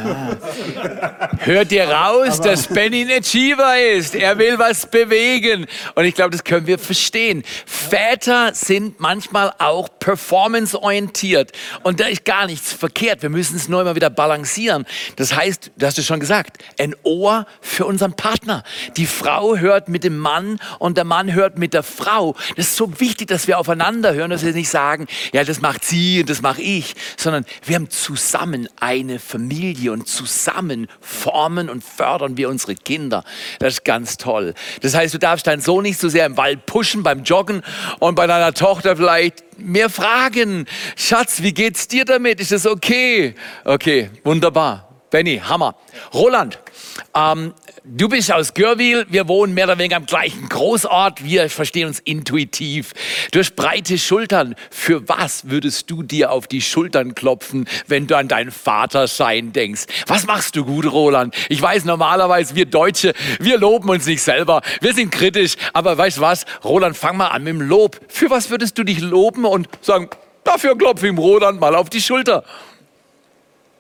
Hört 1.41 1.73
ihr 1.73 1.89
raus, 1.89 2.39
Aber 2.39 2.51
dass 2.51 2.69
Benny 2.69 3.03
ein 3.03 3.19
Achiever 3.19 3.83
ist? 3.97 4.15
Er 4.15 4.39
will 4.39 4.61
was 4.61 4.89
bewegen. 4.89 5.67
Und 5.97 6.05
ich 6.05 6.15
glaube, 6.15 6.31
das 6.31 6.45
können 6.45 6.69
wir 6.69 6.79
verstehen. 6.79 7.43
Väter 7.67 8.55
sind 8.55 9.01
manchmal 9.01 9.53
auch 9.59 9.89
performanceorientiert. 9.99 11.51
Und 11.83 11.99
da 11.99 12.07
ist 12.07 12.25
gar 12.25 12.47
nichts 12.47 12.73
verkehrt. 12.73 13.23
Wir 13.23 13.31
müssen 13.31 13.57
es 13.57 13.69
nur 13.69 13.81
immer 13.81 13.97
wieder 13.97 14.11
balancieren. 14.11 14.87
Das 15.17 15.35
heißt, 15.35 15.73
du 15.77 15.85
hast 15.85 15.99
es 15.99 16.07
schon 16.07 16.21
gesagt, 16.21 16.59
ein 16.79 16.95
Ohr 17.03 17.45
für 17.61 17.87
unseren 17.87 18.13
Partner. 18.13 18.63
Die 18.97 19.07
Frau 19.07 19.57
hört 19.57 19.89
mit 19.89 20.05
dem 20.05 20.17
Mann 20.17 20.61
und 20.79 20.97
der 20.97 21.05
Mann 21.05 21.35
hört 21.35 21.59
mit 21.59 21.75
der 21.75 21.83
Frau. 21.83 22.36
Das 22.57 22.69
ist 22.69 22.77
so 22.77 23.01
wichtig, 23.01 23.29
dass 23.29 23.47
wir 23.47 23.59
aufeinander 23.59 24.15
hören, 24.15 24.31
dass 24.31 24.45
wir 24.45 24.53
nicht 24.53 24.69
sagen, 24.69 25.07
ja, 25.33 25.45
das 25.45 25.61
macht 25.61 25.85
sie 25.85 26.21
und 26.21 26.31
das 26.31 26.43
mache 26.43 26.63
ich, 26.63 26.95
sondern 27.17 27.45
wir 27.65 27.77
haben 27.77 27.91
zusammen 27.91 28.69
eine 28.81 29.19
Familie 29.19 29.93
und 29.93 30.09
zusammen 30.09 30.89
formen 31.01 31.69
und 31.69 31.83
fördern 31.85 32.37
wir 32.37 32.49
unsere 32.49 32.75
Kinder. 32.75 33.25
Das 33.59 33.75
ist 33.75 33.85
ganz 33.85 34.17
toll. 34.17 34.55
Das 34.83 34.95
heißt, 34.95 35.15
du 35.15 35.19
darfst 35.19 35.47
deinen 35.47 35.61
Sohn 35.61 35.83
nicht 35.83 36.01
so 36.01 36.09
sehr 36.09 36.27
im 36.27 36.37
Wald 36.37 36.67
pushen 36.67 37.03
beim 37.03 37.23
Joggen 37.25 37.63
und 37.99 38.15
bei 38.15 38.27
deiner 38.27 38.55
Tochter 38.55 38.97
vielleicht 38.97 39.59
mehr 39.59 39.91
fragen. 39.91 40.67
Schatz, 40.97 41.43
wie 41.43 41.53
geht's 41.55 41.89
dir 41.89 42.05
damit? 42.05 42.41
Ist 42.41 42.53
das 42.53 42.67
okay? 42.67 43.35
Okay, 43.65 44.11
wunderbar. 44.25 44.86
Benny, 45.17 45.41
Hammer. 45.43 45.77
Roland, 46.13 46.59
ähm, 47.17 47.55
du 47.85 48.07
bist 48.07 48.31
aus 48.31 48.53
Görwil, 48.53 49.07
wir 49.09 49.27
wohnen 49.29 49.55
mehr 49.55 49.65
oder 49.65 49.79
weniger 49.79 49.97
am 49.97 50.05
gleichen 50.05 50.47
Großort, 50.47 51.25
wir 51.25 51.49
verstehen 51.49 51.89
uns 51.89 52.01
intuitiv. 52.01 52.93
Du 53.31 53.39
hast 53.39 53.57
breite 53.57 53.97
Schultern. 53.97 54.57
Für 54.71 55.09
was 55.09 55.49
würdest 55.49 55.91
du 55.91 56.03
dir 56.03 56.33
auf 56.33 56.49
die 56.49 56.61
Schultern 56.61 57.15
klopfen, 57.15 57.67
wenn 57.87 58.07
du 58.07 58.15
an 58.15 58.29
dein 58.29 58.51
Vatersein 58.51 59.55
denkst? 59.55 59.85
Was 60.07 60.27
machst 60.27 60.55
du 60.55 60.67
gut, 60.67 60.85
Roland? 60.85 61.35
Ich 61.49 61.63
weiß 61.63 61.87
normalerweise, 61.87 62.55
wir 62.55 62.67
Deutsche, 62.67 63.15
wir 63.41 63.57
loben 63.57 63.89
uns 63.89 64.05
nicht 64.05 64.23
selber, 64.23 64.61
wir 64.83 64.93
sind 64.93 65.13
kritisch, 65.13 65.55
aber 65.73 65.97
weißt 65.97 66.19
du 66.19 66.21
was, 66.21 66.45
Roland, 66.63 66.95
fang 66.95 67.17
mal 67.17 67.29
an 67.29 67.43
mit 67.43 67.55
dem 67.55 67.63
Lob. 67.63 67.99
Für 68.09 68.29
was 68.29 68.51
würdest 68.51 68.77
du 68.77 68.85
dich 68.85 69.01
loben 69.01 69.47
und 69.47 69.67
sagen, 69.81 70.11
dafür 70.45 70.77
klopfe 70.77 71.07
ich 71.07 71.13
ihm 71.13 71.19
Roland 71.19 71.59
mal 71.59 71.75
auf 71.75 71.89
die 71.89 72.03
Schulter? 72.03 72.45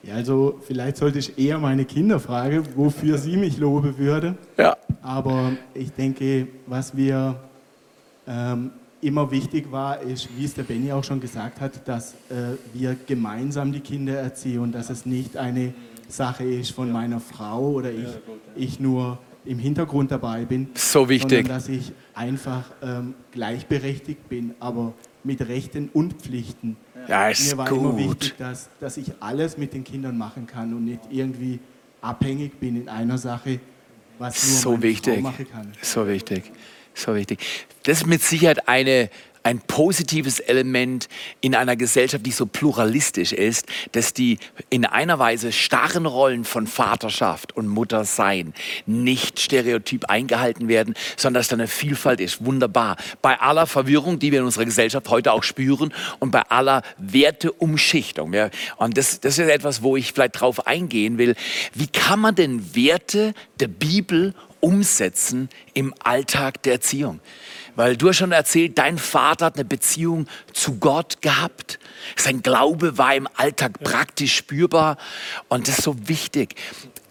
Ja, 0.06 0.14
also 0.14 0.60
vielleicht 0.64 0.98
sollte 0.98 1.18
ich 1.18 1.36
eher 1.36 1.58
meine 1.58 1.84
Kinder 1.84 2.20
fragen, 2.20 2.64
wofür 2.76 3.18
sie 3.18 3.36
mich 3.36 3.58
loben 3.58 3.98
würde. 3.98 4.36
Ja. 4.56 4.76
Aber 5.02 5.52
ich 5.74 5.90
denke, 5.92 6.46
was 6.66 6.94
mir 6.94 7.36
ähm, 8.28 8.70
immer 9.00 9.30
wichtig 9.30 9.70
war, 9.72 10.00
ist, 10.00 10.28
wie 10.36 10.44
es 10.44 10.54
der 10.54 10.62
Benny 10.62 10.92
auch 10.92 11.02
schon 11.02 11.20
gesagt 11.20 11.60
hat, 11.60 11.86
dass 11.88 12.12
äh, 12.30 12.56
wir 12.72 12.96
gemeinsam 13.06 13.72
die 13.72 13.80
Kinder 13.80 14.14
erziehen 14.14 14.60
und 14.60 14.72
dass 14.72 14.90
es 14.90 15.06
nicht 15.06 15.36
eine 15.36 15.74
Sache 16.08 16.44
ist 16.44 16.70
von 16.70 16.92
meiner 16.92 17.18
Frau 17.18 17.72
oder 17.72 17.90
ich, 17.90 18.08
ich 18.54 18.80
nur 18.80 19.18
im 19.44 19.58
Hintergrund 19.58 20.12
dabei 20.12 20.44
bin. 20.44 20.68
So 20.74 21.08
wichtig. 21.08 21.46
Sondern 21.46 21.48
dass 21.48 21.68
ich 21.68 21.92
einfach 22.14 22.64
ähm, 22.82 23.14
gleichberechtigt 23.32 24.28
bin, 24.28 24.54
aber 24.60 24.94
mit 25.24 25.46
Rechten 25.48 25.90
und 25.92 26.14
Pflichten. 26.14 26.76
Ja, 27.08 27.28
ist 27.28 27.50
Mir 27.50 27.58
war 27.58 27.68
gut. 27.68 27.78
immer 27.78 27.96
wichtig, 27.98 28.34
dass, 28.38 28.68
dass 28.80 28.96
ich 28.96 29.12
alles 29.20 29.56
mit 29.56 29.72
den 29.72 29.84
Kindern 29.84 30.16
machen 30.18 30.46
kann 30.46 30.72
und 30.74 30.84
nicht 30.84 31.00
irgendwie 31.10 31.60
abhängig 32.00 32.58
bin 32.58 32.76
in 32.82 32.88
einer 32.88 33.18
Sache, 33.18 33.60
was 34.18 34.46
nur 34.46 34.58
so 34.58 34.82
wichtig. 34.82 35.14
Frau 35.14 35.20
machen 35.20 35.46
kann. 35.50 35.72
So 35.82 36.06
wichtig. 36.06 36.50
So 36.94 37.14
wichtig. 37.14 37.40
Das 37.84 37.98
ist 37.98 38.06
mit 38.06 38.22
Sicherheit 38.22 38.68
eine, 38.68 39.10
ein 39.46 39.60
positives 39.60 40.40
Element 40.40 41.08
in 41.40 41.54
einer 41.54 41.76
Gesellschaft, 41.76 42.26
die 42.26 42.32
so 42.32 42.46
pluralistisch 42.46 43.32
ist, 43.32 43.66
dass 43.92 44.12
die 44.12 44.38
in 44.70 44.84
einer 44.84 45.20
Weise 45.20 45.52
starren 45.52 46.04
Rollen 46.04 46.44
von 46.44 46.66
Vaterschaft 46.66 47.56
und 47.56 47.68
Muttersein 47.68 48.54
nicht 48.86 49.38
stereotyp 49.38 50.06
eingehalten 50.06 50.66
werden, 50.66 50.94
sondern 51.16 51.38
dass 51.38 51.46
da 51.48 51.54
eine 51.54 51.68
Vielfalt 51.68 52.20
ist. 52.20 52.44
Wunderbar. 52.44 52.96
Bei 53.22 53.40
aller 53.40 53.68
Verwirrung, 53.68 54.18
die 54.18 54.32
wir 54.32 54.40
in 54.40 54.46
unserer 54.46 54.64
Gesellschaft 54.64 55.08
heute 55.10 55.32
auch 55.32 55.44
spüren 55.44 55.94
und 56.18 56.32
bei 56.32 56.42
aller 56.48 56.82
Werteumschichtung. 56.98 58.32
Ja, 58.32 58.50
und 58.78 58.98
das, 58.98 59.20
das 59.20 59.38
ist 59.38 59.48
etwas, 59.48 59.80
wo 59.80 59.96
ich 59.96 60.12
vielleicht 60.12 60.40
drauf 60.40 60.66
eingehen 60.66 61.18
will. 61.18 61.36
Wie 61.72 61.86
kann 61.86 62.18
man 62.18 62.34
denn 62.34 62.74
Werte 62.74 63.32
der 63.60 63.68
Bibel 63.68 64.34
umsetzen 64.58 65.50
im 65.72 65.94
Alltag 66.02 66.64
der 66.64 66.72
Erziehung? 66.72 67.20
Weil 67.76 67.96
du 67.96 68.08
hast 68.08 68.16
schon 68.16 68.32
erzählt, 68.32 68.78
dein 68.78 68.98
Vater 68.98 69.46
hat 69.46 69.54
eine 69.54 69.64
Beziehung 69.64 70.26
zu 70.52 70.78
Gott 70.78 71.22
gehabt. 71.22 71.78
Sein 72.16 72.42
Glaube 72.42 72.98
war 72.98 73.14
im 73.14 73.28
Alltag 73.36 73.80
praktisch 73.80 74.34
spürbar 74.34 74.96
und 75.48 75.68
das 75.68 75.78
ist 75.78 75.84
so 75.84 76.08
wichtig. 76.08 76.56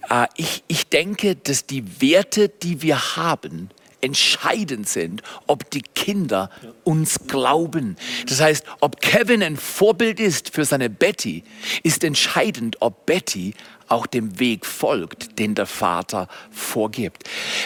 Äh, 0.10 0.28
ich, 0.36 0.64
ich 0.68 0.90
denke, 0.90 1.36
dass 1.36 1.66
die 1.66 2.02
Werte, 2.02 2.50
die 2.50 2.82
wir 2.82 3.16
haben, 3.16 3.70
entscheidend 4.02 4.88
sind, 4.88 5.24
ob 5.48 5.70
die 5.72 5.82
Kinder 5.82 6.52
uns 6.84 7.22
glauben. 7.28 7.96
Das 8.28 8.40
heißt, 8.40 8.66
ob 8.80 9.02
Kevin 9.02 9.42
ein 9.42 9.58
Vorbild 9.58 10.20
ist 10.20 10.52
für 10.52 10.64
seine 10.64 10.92
Betty, 10.92 11.44
ist 11.82 12.04
entscheidend, 12.04 12.78
ob 12.82 13.08
Betty 13.08 13.56
auch 13.88 14.06
dem 14.06 14.40
Weg 14.40 14.66
folgt, 14.66 15.40
den 15.40 15.56
der 15.56 15.66
Vater 15.66 16.28
vorgibt. 16.52 17.24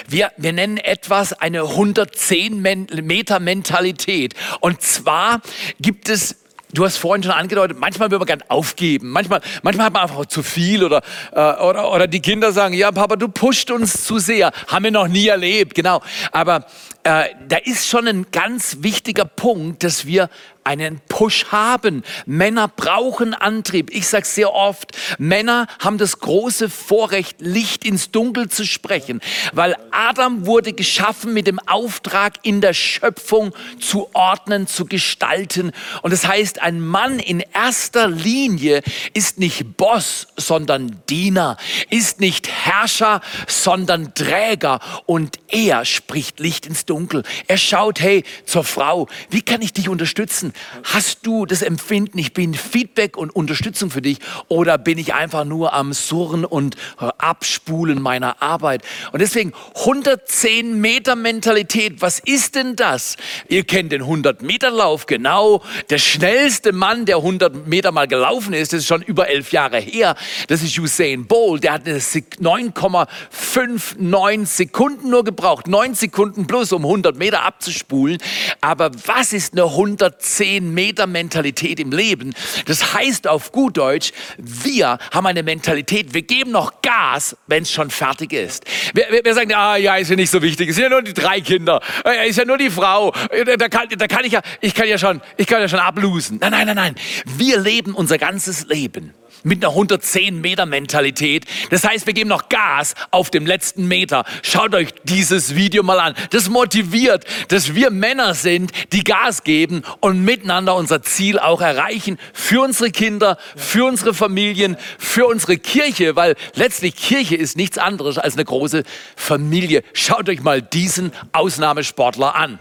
Wir, 0.08 0.32
wir 0.38 0.54
nennen 0.54 0.78
etwas 0.78 1.34
eine 1.34 1.62
110 1.62 2.62
Meter 2.62 3.40
Mentalität. 3.40 4.34
Und 4.60 4.82
zwar 4.82 5.42
gibt 5.80 6.10
es 6.10 6.36
Du 6.72 6.86
hast 6.86 6.98
vorhin 6.98 7.24
schon 7.24 7.32
angedeutet, 7.32 7.80
manchmal 7.80 8.12
will 8.12 8.20
man 8.20 8.28
gern 8.28 8.44
aufgeben, 8.48 9.10
manchmal, 9.10 9.42
manchmal 9.64 9.88
hat 9.88 9.94
man 9.94 10.04
einfach 10.04 10.28
zu 10.28 10.44
viel 10.44 10.84
oder, 10.84 11.02
äh, 11.32 11.40
oder, 11.40 11.92
oder 11.92 12.06
die 12.06 12.20
Kinder 12.20 12.52
sagen, 12.52 12.76
ja 12.76 12.92
Papa, 12.92 13.16
du 13.16 13.28
pusht 13.28 13.72
uns 13.72 14.04
zu 14.04 14.20
sehr, 14.20 14.52
haben 14.68 14.84
wir 14.84 14.92
noch 14.92 15.08
nie 15.08 15.28
erlebt, 15.28 15.74
genau. 15.74 16.00
Aber 16.32 16.66
äh, 17.04 17.30
da 17.48 17.58
ist 17.58 17.88
schon 17.88 18.08
ein 18.08 18.28
ganz 18.32 18.78
wichtiger 18.82 19.26
Punkt, 19.26 19.84
dass 19.84 20.06
wir 20.06 20.30
einen 20.70 21.02
Push 21.10 21.46
haben. 21.52 22.04
Männer 22.28 22.68
brauchen 22.68 23.34
Antrieb. 23.34 23.90
Ich 23.92 24.08
sage 24.08 24.26
sehr 24.26 24.54
oft, 24.54 24.96
Männer 25.18 25.66
haben 25.80 25.98
das 25.98 26.20
große 26.20 26.70
Vorrecht, 26.70 27.38
Licht 27.40 27.86
ins 27.86 28.12
Dunkel 28.12 28.50
zu 28.50 28.66
sprechen, 28.66 29.20
weil 29.52 29.76
Adam 29.90 30.46
wurde 30.46 30.74
geschaffen 30.74 31.34
mit 31.34 31.48
dem 31.48 31.60
Auftrag, 31.60 32.36
in 32.44 32.62
der 32.62 32.74
Schöpfung 32.74 33.54
zu 33.80 34.14
ordnen, 34.14 34.68
zu 34.68 34.86
gestalten. 34.86 35.72
Und 36.04 36.12
das 36.12 36.28
heißt, 36.28 36.62
ein 36.62 36.82
Mann 36.82 37.18
in 37.18 37.40
erster 37.40 38.08
Linie 38.08 38.84
ist 39.16 39.40
nicht 39.40 39.76
Boss, 39.78 40.28
sondern 40.38 41.02
Diener, 41.10 41.58
ist 41.90 42.20
nicht 42.20 42.48
Herrscher, 42.48 43.22
sondern 43.48 44.14
Träger. 44.14 44.80
Und 45.08 45.40
er 45.48 45.86
spricht 45.86 46.40
Licht 46.40 46.68
ins 46.68 46.86
Dunkel. 46.90 47.24
Er 47.48 47.58
schaut, 47.58 48.00
hey, 48.00 48.24
zur 48.46 48.64
Frau, 48.64 49.08
wie 49.30 49.42
kann 49.42 49.62
ich 49.62 49.74
dich 49.74 49.90
unterstützen? 49.90 50.54
Hast 50.84 51.26
du 51.26 51.46
das 51.46 51.62
Empfinden, 51.62 52.18
ich 52.18 52.34
bin 52.34 52.54
Feedback 52.54 53.18
und 53.18 53.36
Unterstützung 53.36 53.92
für 53.92 54.02
dich 54.02 54.20
oder 54.48 54.78
bin 54.78 54.98
ich 54.98 55.14
einfach 55.14 55.44
nur 55.46 55.74
am 55.74 55.94
Surren 55.94 56.46
und 56.46 56.76
Abspulen 56.98 58.02
meiner 58.02 58.42
Arbeit? 58.42 58.84
Und 59.12 59.22
deswegen 59.22 59.54
110 59.76 60.82
Meter 60.82 61.16
Mentalität, 61.16 62.02
was 62.02 62.20
ist 62.20 62.56
denn 62.56 62.76
das? 62.76 63.18
Ihr 63.48 63.64
kennt 63.64 63.92
den 63.92 64.02
100 64.02 64.42
Meter 64.42 64.72
Lauf, 64.72 65.06
genau. 65.06 65.62
Der 65.90 66.00
schnellste 66.00 66.72
Mann, 66.72 67.06
der 67.06 67.18
100 67.18 67.68
Meter 67.68 67.92
mal 67.92 68.08
gelaufen 68.08 68.54
ist, 68.54 68.74
das 68.74 68.80
ist 68.82 68.88
schon 68.88 69.02
über 69.02 69.28
elf 69.30 69.52
Jahre 69.52 69.80
her. 69.80 70.16
Das 70.48 70.64
ist 70.64 70.78
Usain 70.80 71.28
Bolt. 71.28 71.64
Der 71.64 71.74
hat 71.74 71.86
9,59 71.86 74.46
Sekunden 74.46 75.10
nur 75.10 75.24
gebraucht. 75.24 75.68
9 75.68 75.96
Sekunden 75.96 76.48
plus, 76.48 76.72
um 76.72 76.79
100 76.86 77.18
Meter 77.18 77.44
abzuspulen. 77.44 78.18
Aber 78.62 78.92
was 79.06 79.34
ist 79.34 79.54
eine 79.54 79.64
110 79.64 80.40
10 80.40 80.74
Meter 80.74 81.08
Mentalität 81.08 81.80
im 81.80 81.92
Leben. 81.92 82.34
Das 82.66 82.94
heißt 82.94 83.28
auf 83.28 83.52
gut 83.52 83.78
Deutsch, 83.78 84.12
wir 84.38 84.98
haben 85.12 85.28
eine 85.28 85.44
Mentalität, 85.44 86.14
wir 86.14 86.22
geben 86.22 86.52
noch 86.52 86.82
Gas, 86.82 87.36
wenn 87.48 87.64
es 87.64 87.72
schon 87.72 87.90
fertig 87.90 88.34
ist. 88.34 88.64
Wir, 88.94 89.08
wir, 89.10 89.24
wir, 89.24 89.34
sagen, 89.34 89.54
ah 89.54 89.76
ja, 89.76 89.96
ist 89.96 90.10
ja 90.10 90.16
nicht 90.16 90.30
so 90.30 90.42
wichtig, 90.42 90.70
es 90.70 90.76
sind 90.76 90.84
ja 90.84 90.90
nur 90.90 91.02
die 91.02 91.14
drei 91.14 91.42
Kinder, 91.42 91.82
ist 92.28 92.38
ja 92.38 92.46
nur 92.46 92.58
die 92.58 92.70
Frau, 92.70 93.12
da 93.58 93.70
kann, 93.70 93.88
da 93.90 94.08
kann 94.08 94.26
ich 94.26 94.34
ja, 94.34 94.42
ich 94.62 94.74
kann 94.74 94.88
ja 94.88 94.98
schon, 94.98 95.22
ich 95.38 95.48
kann 95.48 95.62
ja 95.62 95.68
schon 95.68 95.80
ablosen. 95.80 96.38
Nein, 96.40 96.52
nein, 96.52 96.68
nein, 96.68 96.76
nein. 96.76 96.96
Wir 97.26 97.60
leben 97.60 97.94
unser 97.94 98.18
ganzes 98.18 98.66
Leben 98.68 99.14
mit 99.44 99.64
einer 99.64 99.72
110 99.72 100.42
Meter 100.42 100.66
Mentalität. 100.66 101.46
Das 101.70 101.84
heißt, 101.84 102.06
wir 102.06 102.14
geben 102.14 102.30
noch 102.30 102.50
Gas 102.50 102.96
auf 103.12 103.30
dem 103.30 103.46
letzten 103.46 103.88
Meter. 103.88 104.26
Schaut 104.42 104.74
euch 104.76 104.90
dieses 105.04 105.56
Video 105.56 105.84
mal 105.84 106.00
an. 106.00 106.16
Das 106.32 106.50
motiviert, 106.50 107.26
dass 107.50 107.76
wir 107.76 107.90
Männer 107.90 108.34
sind, 108.34 108.72
die 108.94 109.04
Gas 109.04 109.44
geben 109.44 109.84
und 110.00 110.24
miteinander 110.24 110.76
unser 110.76 111.02
Ziel 111.02 111.40
auch 111.40 111.62
erreichen. 111.62 112.18
Für 112.34 112.62
unsere 112.62 112.92
Kinder, 112.92 113.38
für 113.56 113.86
unsere 113.86 114.14
Familien, 114.14 114.78
für 114.98 115.26
unsere 115.28 115.58
Kirche, 115.58 116.16
weil 116.16 116.36
letztlich 116.56 116.96
Kirche 116.96 117.36
ist 117.36 117.58
nichts 117.58 117.78
anderes 117.78 118.18
als 118.18 118.36
eine 118.36 118.46
große 118.46 118.84
Familie. 119.16 119.84
Schaut 119.94 120.30
euch 120.30 120.42
mal 120.42 120.62
diesen 120.62 121.12
Ausnahmesportler 121.32 122.36
an. 122.36 122.60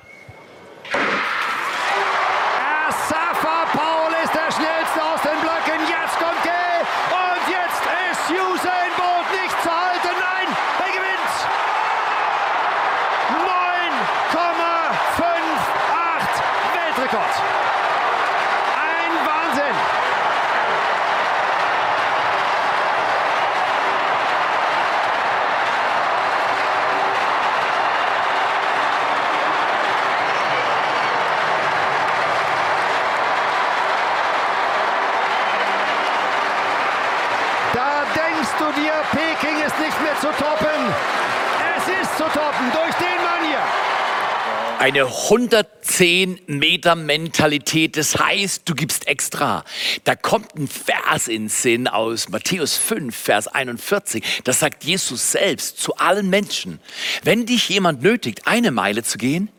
Eine 44.78 45.04
110 45.06 46.40
Meter 46.46 46.94
Mentalität. 46.94 47.96
Das 47.96 48.18
heißt, 48.18 48.62
du 48.64 48.74
gibst 48.74 49.06
extra. 49.06 49.64
Da 50.04 50.14
kommt 50.14 50.54
ein 50.54 50.68
Vers 50.68 51.28
in 51.28 51.48
Sinn 51.48 51.88
aus 51.88 52.28
Matthäus 52.28 52.76
5, 52.76 53.14
Vers 53.14 53.48
41. 53.48 54.42
Das 54.44 54.60
sagt 54.60 54.84
Jesus 54.84 55.32
selbst 55.32 55.78
zu 55.78 55.96
allen 55.96 56.30
Menschen. 56.30 56.80
Wenn 57.22 57.44
dich 57.44 57.68
jemand 57.68 58.02
nötigt, 58.02 58.46
eine 58.46 58.70
Meile 58.70 59.02
zu 59.02 59.18
gehen, 59.18 59.50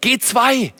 geh 0.00 0.18
zwei. 0.18 0.72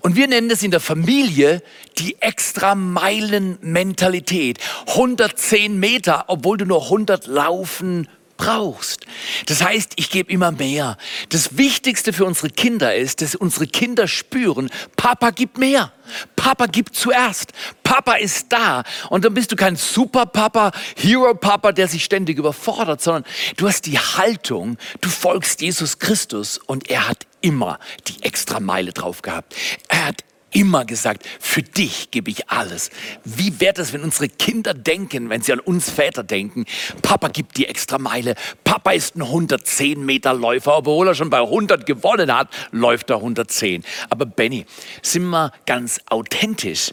Und 0.00 0.16
wir 0.16 0.26
nennen 0.28 0.48
das 0.48 0.62
in 0.62 0.70
der 0.70 0.80
Familie 0.80 1.62
die 1.98 2.20
extra 2.20 2.74
Meilen 2.74 3.58
Mentalität. 3.60 4.58
110 4.88 5.78
Meter, 5.78 6.24
obwohl 6.28 6.56
du 6.56 6.64
nur 6.64 6.84
100 6.84 7.26
laufen 7.26 8.08
brauchst. 8.40 9.06
Das 9.46 9.62
heißt, 9.62 9.92
ich 9.96 10.08
gebe 10.08 10.32
immer 10.32 10.50
mehr. 10.50 10.96
Das 11.28 11.58
Wichtigste 11.58 12.14
für 12.14 12.24
unsere 12.24 12.48
Kinder 12.48 12.94
ist, 12.94 13.20
dass 13.20 13.34
unsere 13.34 13.66
Kinder 13.66 14.08
spüren, 14.08 14.70
Papa 14.96 15.30
gibt 15.30 15.58
mehr. 15.58 15.92
Papa 16.36 16.66
gibt 16.66 16.96
zuerst. 16.96 17.52
Papa 17.84 18.14
ist 18.14 18.46
da. 18.48 18.82
Und 19.10 19.26
dann 19.26 19.34
bist 19.34 19.52
du 19.52 19.56
kein 19.56 19.76
Superpapa, 19.76 20.72
Hero-Papa, 20.96 21.72
der 21.72 21.86
sich 21.86 22.02
ständig 22.02 22.38
überfordert, 22.38 23.02
sondern 23.02 23.24
du 23.56 23.68
hast 23.68 23.84
die 23.84 23.98
Haltung, 23.98 24.78
du 25.02 25.10
folgst 25.10 25.60
Jesus 25.60 25.98
Christus 25.98 26.56
und 26.56 26.88
er 26.88 27.08
hat 27.08 27.26
immer 27.42 27.78
die 28.08 28.22
extra 28.22 28.58
Meile 28.58 28.92
drauf 28.92 29.20
gehabt. 29.20 29.54
Er 29.88 30.06
hat 30.06 30.24
immer 30.52 30.84
gesagt, 30.84 31.26
für 31.40 31.62
dich 31.62 32.10
gebe 32.10 32.30
ich 32.30 32.48
alles. 32.48 32.90
Wie 33.24 33.60
wäre 33.60 33.74
das, 33.74 33.92
wenn 33.92 34.02
unsere 34.02 34.28
Kinder 34.28 34.74
denken, 34.74 35.30
wenn 35.30 35.42
sie 35.42 35.52
an 35.52 35.60
uns 35.60 35.90
Väter 35.90 36.22
denken, 36.22 36.64
Papa 37.02 37.28
gibt 37.28 37.56
die 37.56 37.66
extra 37.66 37.98
Meile, 37.98 38.34
Papa 38.64 38.92
ist 38.92 39.16
ein 39.16 39.22
110 39.22 40.04
Meter 40.04 40.34
Läufer, 40.34 40.78
obwohl 40.78 41.08
er 41.08 41.14
schon 41.14 41.30
bei 41.30 41.40
100 41.40 41.86
gewonnen 41.86 42.34
hat, 42.34 42.48
läuft 42.72 43.10
er 43.10 43.16
110. 43.16 43.84
Aber 44.08 44.26
Benny, 44.26 44.66
sind 45.02 45.24
wir 45.24 45.52
ganz 45.66 46.00
authentisch. 46.08 46.92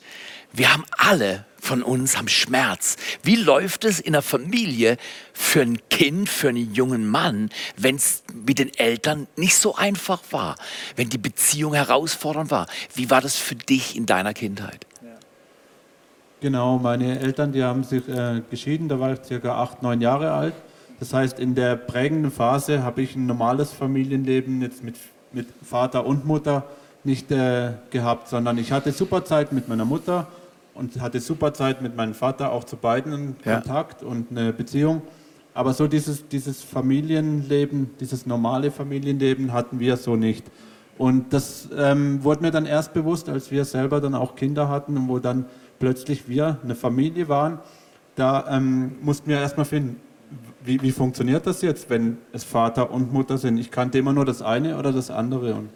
Wir 0.54 0.74
haben 0.74 0.86
alle 0.98 1.46
von 1.68 1.84
uns 1.84 2.18
haben 2.18 2.30
Schmerz. 2.30 2.96
Wie 3.24 3.36
läuft 3.36 3.84
es 3.84 4.00
in 4.00 4.14
der 4.14 4.22
Familie 4.22 4.96
für 5.34 5.62
ein 5.62 5.78
Kind, 5.90 6.30
für 6.30 6.48
einen 6.48 6.74
jungen 6.74 7.06
Mann, 7.06 7.50
wenn 7.76 7.98
es 7.98 8.24
mit 8.34 8.60
den 8.60 8.74
Eltern 8.74 9.28
nicht 9.36 9.58
so 9.58 9.76
einfach 9.76 10.22
war, 10.32 10.56
wenn 10.96 11.10
die 11.10 11.18
Beziehung 11.18 11.74
herausfordernd 11.74 12.52
war? 12.52 12.68
Wie 12.96 13.10
war 13.10 13.20
das 13.20 13.36
für 13.36 13.56
dich 13.56 13.98
in 13.98 14.06
deiner 14.06 14.34
Kindheit? 14.34 14.88
Genau, 16.40 16.78
meine 16.78 17.20
Eltern, 17.20 17.52
die 17.52 17.64
haben 17.64 17.84
sich 17.84 18.08
äh, 18.08 18.42
geschieden, 18.50 18.88
da 18.88 19.00
war 19.00 19.14
ich 19.14 19.20
circa 19.26 19.62
acht, 19.62 19.84
neun 19.84 20.00
Jahre 20.00 20.32
alt. 20.32 20.54
Das 21.02 21.14
heißt, 21.14 21.38
in 21.38 21.54
der 21.54 21.76
prägenden 21.76 22.32
Phase 22.32 22.84
habe 22.84 23.02
ich 23.02 23.16
ein 23.16 23.26
normales 23.26 23.74
Familienleben 23.74 24.62
jetzt 24.62 24.84
mit, 24.84 24.96
mit 25.34 25.48
Vater 25.64 26.06
und 26.06 26.26
Mutter 26.26 26.64
nicht 27.04 27.30
äh, 27.32 27.74
gehabt, 27.90 28.30
sondern 28.30 28.58
ich 28.58 28.72
hatte 28.72 28.92
super 28.94 29.26
Zeit 29.26 29.52
mit 29.52 29.68
meiner 29.68 29.86
Mutter 29.86 30.28
und 30.78 31.02
hatte 31.02 31.20
super 31.20 31.54
Zeit 31.54 31.82
mit 31.82 31.96
meinem 31.96 32.14
Vater, 32.14 32.52
auch 32.52 32.64
zu 32.64 32.78
beiden 32.78 33.36
Ja. 33.44 33.56
Kontakt 33.56 34.04
und 34.04 34.32
eine 34.32 34.54
Beziehung. 34.54 35.02
Aber 35.54 35.74
so 35.74 35.88
dieses, 35.88 36.28
dieses 36.28 36.62
Familienleben, 36.62 37.92
dieses 38.00 38.26
normale 38.26 38.70
Familienleben 38.70 39.54
hatten 39.54 39.80
wir 39.80 39.98
so 39.98 40.16
nicht. 40.16 40.46
Und 40.98 41.34
das 41.34 41.70
ähm, 41.76 42.24
wurde 42.24 42.42
mir 42.42 42.52
dann 42.52 42.66
erst 42.66 42.94
bewusst, 42.94 43.30
als 43.30 43.52
wir 43.52 43.66
selber 43.66 44.02
dann 44.02 44.16
auch 44.16 44.36
Kinder 44.36 44.70
hatten 44.70 44.98
und 44.98 45.08
wo 45.08 45.20
dann 45.20 45.46
plötzlich 45.80 46.28
wir 46.28 46.60
eine 46.64 46.76
Familie 46.76 47.28
waren. 47.28 47.60
Da 48.16 48.46
ähm, 48.50 48.96
mussten 49.02 49.30
wir 49.30 49.40
erstmal 49.40 49.66
finden, 49.66 50.00
wie, 50.64 50.82
wie 50.82 50.92
funktioniert 50.92 51.46
das 51.48 51.62
jetzt, 51.62 51.90
wenn 51.90 52.18
es 52.34 52.44
Vater 52.44 52.92
und 52.92 53.14
Mutter 53.14 53.38
sind. 53.38 53.58
Ich 53.58 53.72
kannte 53.72 53.98
immer 53.98 54.14
nur 54.14 54.26
das 54.26 54.42
eine 54.42 54.78
oder 54.78 54.92
das 54.92 55.10
andere. 55.12 55.56
Und 55.56 55.70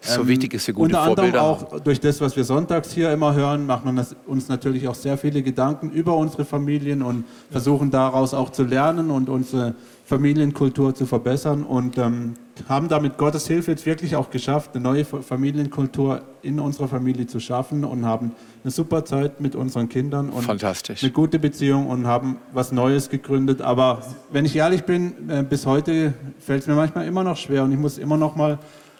So 0.00 0.20
ähm, 0.22 0.28
wichtig 0.28 0.54
ist, 0.54 0.66
wir 0.66 0.74
gute 0.74 0.86
Unter 0.86 1.00
anderem 1.00 1.16
Vorbilder 1.32 1.42
auch 1.42 1.80
durch 1.80 1.98
das, 2.00 2.20
was 2.20 2.36
wir 2.36 2.44
sonntags 2.44 2.92
hier 2.92 3.12
immer 3.12 3.34
hören, 3.34 3.66
machen 3.66 3.94
wir 3.96 4.06
uns 4.26 4.48
natürlich 4.48 4.86
auch 4.86 4.94
sehr 4.94 5.18
viele 5.18 5.42
Gedanken 5.42 5.90
über 5.90 6.16
unsere 6.16 6.44
Familien 6.44 7.02
und 7.02 7.24
versuchen 7.50 7.90
daraus 7.90 8.32
auch 8.32 8.50
zu 8.50 8.62
lernen 8.62 9.10
und 9.10 9.28
unsere 9.28 9.74
Familienkultur 10.04 10.94
zu 10.94 11.04
verbessern 11.04 11.64
und 11.64 11.98
ähm, 11.98 12.34
haben 12.68 12.88
da 12.88 12.98
mit 12.98 13.18
Gottes 13.18 13.46
Hilfe 13.46 13.72
jetzt 13.72 13.84
wirklich 13.86 14.16
auch 14.16 14.30
geschafft, 14.30 14.70
eine 14.74 14.82
neue 14.82 15.04
Fa- 15.04 15.20
Familienkultur 15.20 16.22
in 16.42 16.58
unserer 16.60 16.88
Familie 16.88 17.26
zu 17.26 17.40
schaffen 17.40 17.84
und 17.84 18.06
haben 18.06 18.32
eine 18.64 18.70
super 18.70 19.04
Zeit 19.04 19.40
mit 19.40 19.54
unseren 19.54 19.88
Kindern 19.88 20.30
und 20.30 20.42
Fantastisch. 20.44 21.02
eine 21.02 21.12
gute 21.12 21.38
Beziehung 21.38 21.88
und 21.88 22.06
haben 22.06 22.38
was 22.52 22.72
Neues 22.72 23.10
gegründet. 23.10 23.60
Aber 23.62 24.00
wenn 24.32 24.44
ich 24.44 24.56
ehrlich 24.56 24.84
bin, 24.84 25.28
äh, 25.28 25.42
bis 25.42 25.66
heute 25.66 26.14
fällt 26.38 26.62
es 26.62 26.66
mir 26.68 26.74
manchmal 26.74 27.06
immer 27.06 27.22
noch 27.22 27.36
schwer 27.36 27.64
und 27.64 27.72
ich 27.72 27.78
muss 27.78 27.98
immer 27.98 28.16
noch 28.16 28.34
mal 28.34 28.58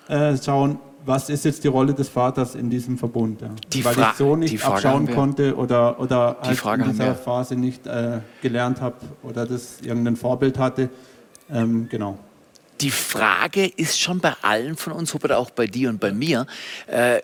äh, 0.09 0.37
schauen, 0.37 0.79
was 1.09 1.31
ist 1.31 1.45
jetzt 1.47 1.65
die 1.65 1.69
Rolle 1.69 1.95
des 1.95 2.09
Vaters 2.09 2.55
in 2.55 2.69
diesem 2.69 2.99
Verbund. 2.99 3.41
Ja. 3.41 3.49
Die 3.73 3.85
Weil 3.85 3.95
Fra- 3.95 4.11
ich 4.11 4.17
so 4.17 4.37
nicht 4.37 4.63
abschauen 4.65 5.09
konnte 5.13 5.57
oder, 5.57 5.99
oder 5.99 6.37
halt 6.43 6.81
in 6.81 6.91
dieser. 6.93 7.15
Phase 7.15 7.57
nicht 7.57 7.87
äh, 7.87 8.21
gelernt 8.43 8.81
habe 8.81 8.97
oder 9.23 9.47
das 9.47 9.81
irgendein 9.81 10.17
Vorbild 10.17 10.59
hatte. 10.59 10.91
Ähm, 11.51 11.89
genau. 11.91 12.19
Die 12.83 12.91
Frage 12.91 13.67
ist 13.67 13.99
schon 13.99 14.21
bei 14.21 14.35
allen 14.43 14.77
von 14.77 14.93
uns, 14.93 15.13
Hubert, 15.15 15.33
auch 15.33 15.51
bei 15.51 15.67
dir 15.67 15.89
und 15.89 15.99
bei 15.99 16.13
mir, 16.13 16.47
äh, 16.87 17.21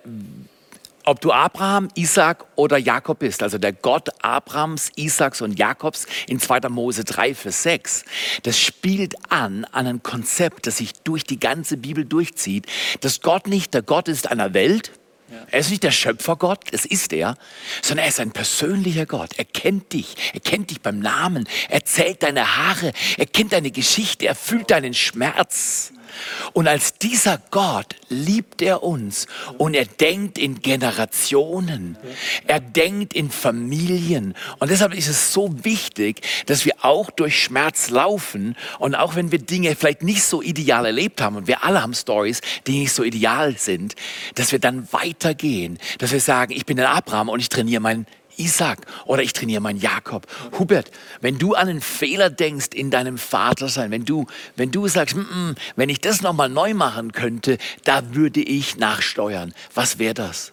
ob 1.05 1.21
du 1.21 1.33
Abraham, 1.33 1.89
Isaac 1.95 2.45
oder 2.57 2.79
Jakob 2.79 3.19
bist, 3.19 3.43
also 3.43 3.59
der 3.59 3.73
Gott 3.73 4.09
Abrahams, 4.23 4.91
Isaaks 4.97 5.41
und 5.41 5.59
Jakobs 5.59 6.07
in 6.27 6.41
2. 6.41 6.69
Mose 6.69 7.05
3, 7.05 7.35
Vers 7.35 7.63
6, 7.63 8.05
das 8.43 8.59
spielt 8.59 9.15
an 9.31 9.65
an 9.73 9.87
ein 9.87 10.03
Konzept, 10.03 10.67
das 10.67 10.79
sich 10.79 10.93
durch 11.05 11.25
die 11.25 11.39
ganze 11.39 11.77
Bibel 11.77 12.05
durchzieht, 12.05 12.67
dass 13.01 13.21
Gott 13.21 13.47
nicht 13.47 13.75
der 13.75 13.83
Gott 13.83 14.09
ist 14.09 14.31
einer 14.31 14.55
Welt, 14.55 14.93
er 15.51 15.61
ist 15.61 15.71
nicht 15.71 15.83
der 15.83 15.91
Schöpfergott, 15.91 16.61
das 16.71 16.85
ist 16.85 17.13
er, 17.13 17.37
sondern 17.83 18.05
er 18.05 18.09
ist 18.09 18.21
ein 18.21 18.31
persönlicher 18.31 19.07
Gott. 19.07 19.31
Er 19.37 19.45
kennt 19.45 19.93
dich, 19.93 20.15
er 20.33 20.41
kennt 20.41 20.71
dich 20.71 20.81
beim 20.81 21.01
Namen, 21.01 21.49
er 21.69 21.85
zählt 21.85 22.23
deine 22.23 22.57
Haare, 22.57 22.93
er 23.17 23.27
kennt 23.27 23.53
deine 23.53 23.71
Geschichte, 23.71 24.27
er 24.27 24.35
fühlt 24.35 24.71
deinen 24.71 24.95
Schmerz. 24.95 25.93
Und 26.53 26.69
als 26.69 26.99
dieser 26.99 27.39
Gott 27.51 27.97
liebt 28.09 28.63
er 28.63 28.83
uns 28.83 29.27
und 29.59 29.75
er 29.75 29.87
denkt 29.87 30.39
in 30.39 30.61
Generationen, 30.61 31.97
er 32.47 32.61
denkt 32.61 33.13
in 33.15 33.31
Familien. 33.31 34.35
Und 34.59 34.71
deshalb 34.71 34.95
ist 34.95 35.09
es 35.09 35.33
so 35.33 35.65
wichtig, 35.65 36.23
dass 36.47 36.65
wir 36.65 36.75
auch 36.83 37.11
durch 37.11 37.43
Schmerz 37.43 37.91
laufen 37.91 38.57
und 38.79 38.95
auch 38.95 39.17
wenn 39.17 39.33
wir 39.33 39.39
Dinge 39.39 39.77
vielleicht 39.77 40.03
nicht 40.03 40.23
so 40.23 40.43
ideal 40.43 40.87
erlebt 40.87 41.21
haben 41.21 41.37
und 41.37 41.47
wir 41.47 41.65
alle 41.65 41.83
haben 41.83 41.95
Stories, 41.95 42.41
die 42.67 42.79
nicht 42.79 42.93
so 42.93 43.03
ideal 43.03 43.57
sind, 43.59 43.95
dass 44.35 44.53
wir 44.53 44.59
dann 44.59 44.89
weitergehen, 44.93 45.79
dass 45.99 46.13
wir 46.13 46.21
sagen, 46.21 46.53
ich 46.53 46.67
bin 46.67 46.77
der 46.77 46.91
Abraham 46.91 47.29
und 47.29 47.41
ich 47.41 47.49
trainiere 47.49 47.81
meinen 47.81 48.07
Isaac 48.37 48.79
oder 49.07 49.23
ich 49.23 49.33
trainiere 49.33 49.61
meinen 49.61 49.81
Jakob. 49.81 50.27
Hubert, 50.59 50.91
wenn 51.21 51.39
du 51.39 51.55
an 51.55 51.69
einen 51.69 51.81
Fehler 51.81 52.31
denkst 52.31 52.69
in 52.75 52.91
deinem 52.91 53.19
Vatersein, 53.19 53.91
wenn 53.91 54.05
du, 54.05 54.27
wenn 54.57 54.71
du 54.71 54.87
sagst, 54.89 55.17
"Mm, 55.17 55.21
mm, 55.21 55.55
wenn 55.77 55.89
ich 55.89 56.01
das 56.01 56.23
nochmal 56.23 56.49
neu 56.49 56.75
machen 56.75 57.13
könnte, 57.13 57.59
da 57.85 58.15
würde 58.15 58.41
ich 58.41 58.77
nachsteuern. 58.77 59.53
Was 59.75 59.99
wäre 59.99 60.15
das? 60.15 60.53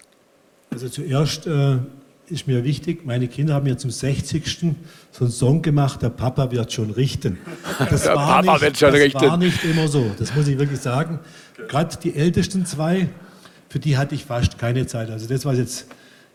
Also 0.72 0.88
zuerst 0.88 1.48
äh, 1.48 1.78
ist 2.28 2.48
mir 2.48 2.63
wichtig, 2.63 3.06
meine 3.06 3.28
Kinder 3.28 3.56
haben 3.56 3.65
mir 3.65 3.78
zum 3.78 3.91
60. 3.91 4.76
so 5.12 5.26
einen 5.26 5.32
Song 5.34 5.62
gemacht, 5.62 6.02
der 6.02 6.10
Papa 6.10 6.50
wird 6.52 6.72
schon 6.72 6.91
richten. 6.91 7.38
Das 7.89 8.04
Der 8.04 8.15
war 8.15 8.41
Papa 8.41 8.54
nicht, 8.54 8.62
wird 8.62 8.78
schon 8.78 8.91
das 8.94 9.02
richten. 9.02 9.22
war 9.22 9.38
nicht 9.38 9.63
immer 9.65 9.88
so, 9.89 10.10
das 10.17 10.34
muss 10.34 10.48
ich 10.48 10.58
wirklich 10.58 10.80
sagen. 10.80 11.20
Gerade 11.67 11.98
die 12.02 12.15
ältesten 12.15 12.65
zwei, 12.65 13.10
für 13.70 13.80
die 13.80 13.98
hatte 13.98 14.15
ich 14.15 14.24
fast 14.26 14.58
keine 14.58 14.88
Zeit. 14.88 15.10
Also 15.10 15.28
das, 15.28 15.44
was 15.46 15.58
jetzt 15.58 15.88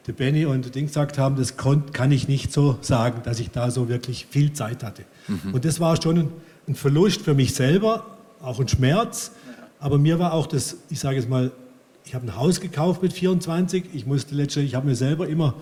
der 0.07 0.13
Benny 0.13 0.47
und 0.47 0.65
der 0.65 0.73
Ding 0.73 0.87
gesagt 0.87 1.19
haben, 1.19 1.37
das 1.37 1.57
kann 1.57 2.13
ich 2.13 2.29
nicht 2.29 2.53
so 2.53 2.79
sagen, 2.81 3.23
dass 3.25 3.41
ich 3.41 3.51
da 3.51 3.71
so 3.71 3.89
wirklich 3.89 4.27
viel 4.31 4.53
Zeit 4.53 4.85
hatte. 4.85 5.03
Mhm. 5.27 5.55
Und 5.55 5.65
das 5.65 5.81
war 5.81 6.01
schon 6.01 6.19
ein, 6.19 6.29
ein 6.69 6.75
Verlust 6.75 7.23
für 7.23 7.35
mich 7.35 7.55
selber, 7.55 8.07
auch 8.41 8.61
ein 8.61 8.69
Schmerz. 8.69 9.33
Aber 9.81 9.99
mir 9.99 10.19
war 10.19 10.33
auch 10.33 10.47
das, 10.47 10.77
ich 10.91 11.01
sage 11.01 11.17
jetzt 11.17 11.29
mal, 11.29 11.51
ich 12.05 12.15
habe 12.15 12.27
ein 12.27 12.37
Haus 12.37 12.61
gekauft 12.61 13.03
mit 13.03 13.13
24. 13.13 13.87
Ich 13.93 14.07
musste 14.07 14.35
letztlich, 14.35 14.67
ich 14.67 14.75
habe 14.77 14.87
mir 14.87 14.95
selber 14.95 15.29
immer 15.29 15.55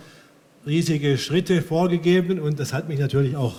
riesige 0.67 1.17
Schritte 1.19 1.63
vorgegeben 1.63 2.39
und 2.39 2.61
das 2.61 2.73
hat 2.73 2.89
mich 2.89 2.99
natürlich 2.99 3.37
auch 3.37 3.55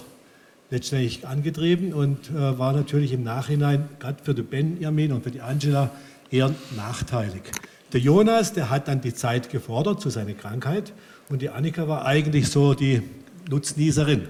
letztendlich 0.69 1.28
angetrieben 1.28 1.93
und 1.93 2.30
äh, 2.30 2.58
war 2.58 2.74
natürlich 2.74 3.12
im 3.12 3.24
Nachhinein, 3.24 3.88
gerade 4.00 4.17
für 4.24 4.34
den 4.34 4.45
Benjamin 4.45 5.12
und 5.12 5.24
für 5.24 5.32
die 5.32 5.41
Angela, 5.41 5.91
eher 6.32 6.54
nachteilig. 6.76 7.43
Der 7.93 8.00
Jonas, 8.00 8.54
der 8.54 8.69
hat 8.69 8.88
dann 8.88 9.02
die 9.02 9.13
Zeit 9.13 9.50
gefordert 9.50 10.02
zu 10.02 10.10
seiner 10.10 10.34
Krankheit 10.34 10.91
und 11.30 11.41
die 11.41 11.50
Annika 11.50 11.88
war 11.88 12.06
eigentlich 12.06 12.50
so 12.50 12.74
die 12.74 13.02
Nutznießerin. 13.50 14.24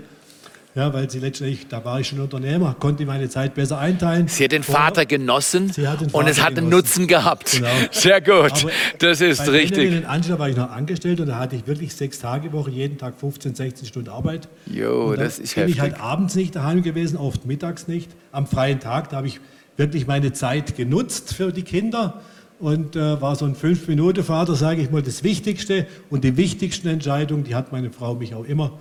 Ja, 0.76 0.94
weil 0.94 1.10
sie 1.10 1.20
letztendlich, 1.20 1.70
da 1.70 1.86
war 1.86 2.02
ich 2.02 2.10
schon 2.10 2.20
Unternehmer, 2.20 2.76
konnte 2.78 3.06
meine 3.06 3.30
Zeit 3.30 3.56
besser 3.56 3.80
einteilen. 3.80 4.28
Sie 4.28 4.44
hat 4.44 4.52
den 4.52 4.62
Vater 4.62 5.06
genossen 5.06 5.72
Sie 5.72 5.88
hat 5.88 6.02
den 6.02 6.10
und 6.10 6.28
es 6.28 6.36
Vater 6.36 6.42
hat 6.52 6.58
einen 6.58 6.70
genossen. 6.70 6.70
Nutzen 6.70 7.08
gehabt. 7.08 7.52
Genau. 7.54 7.70
Sehr 7.92 8.20
gut, 8.20 8.52
Aber 8.52 8.72
das 9.00 9.22
ist 9.22 9.46
bei 9.46 9.52
richtig. 9.52 9.96
und 9.96 10.06
Angela 10.06 10.38
war 10.38 10.50
ich 10.50 10.58
noch 10.58 10.70
angestellt 10.70 11.22
und 11.22 11.28
da 11.28 11.40
hatte 11.40 11.56
ich 11.56 11.66
wirklich 11.66 11.96
sechs 11.96 12.20
Tage 12.20 12.52
Woche, 12.52 12.72
jeden 12.72 12.98
Tag 12.98 13.18
15, 13.18 13.56
16 13.56 13.88
Stunden 13.88 14.10
Arbeit. 14.10 14.50
Jo, 14.66 15.16
das 15.16 15.40
ist 15.40 15.56
bin 15.56 15.70
ich 15.70 15.78
heftig. 15.78 15.80
halt 15.82 16.02
abends 16.02 16.36
nicht 16.36 16.54
daheim 16.58 16.84
gewesen, 16.84 17.16
oft 17.16 17.46
mittags 17.46 17.88
nicht. 17.88 18.12
Am 18.34 18.46
freien 18.46 18.82
Tag, 18.82 19.10
da 19.12 19.18
habe 19.18 19.28
ich 19.28 19.40
wirklich 19.78 20.08
meine 20.08 20.34
Zeit 20.34 20.76
genutzt 20.76 21.34
für 21.34 21.54
die 21.54 21.64
Kinder 21.64 22.20
und 22.60 22.96
äh, 22.96 23.22
war 23.22 23.36
so 23.36 23.46
ein 23.46 23.56
Fünf-Minuten-Vater, 23.56 24.56
sage 24.56 24.82
ich 24.82 24.90
mal, 24.92 25.02
das 25.02 25.24
Wichtigste. 25.24 25.88
Und 26.10 26.24
die 26.24 26.38
wichtigsten 26.38 26.88
Entscheidungen, 26.88 27.44
die 27.44 27.56
hat 27.56 27.72
meine 27.72 27.92
Frau 27.92 28.16
mich 28.16 28.34
auch 28.34 28.46
immer 28.46 28.80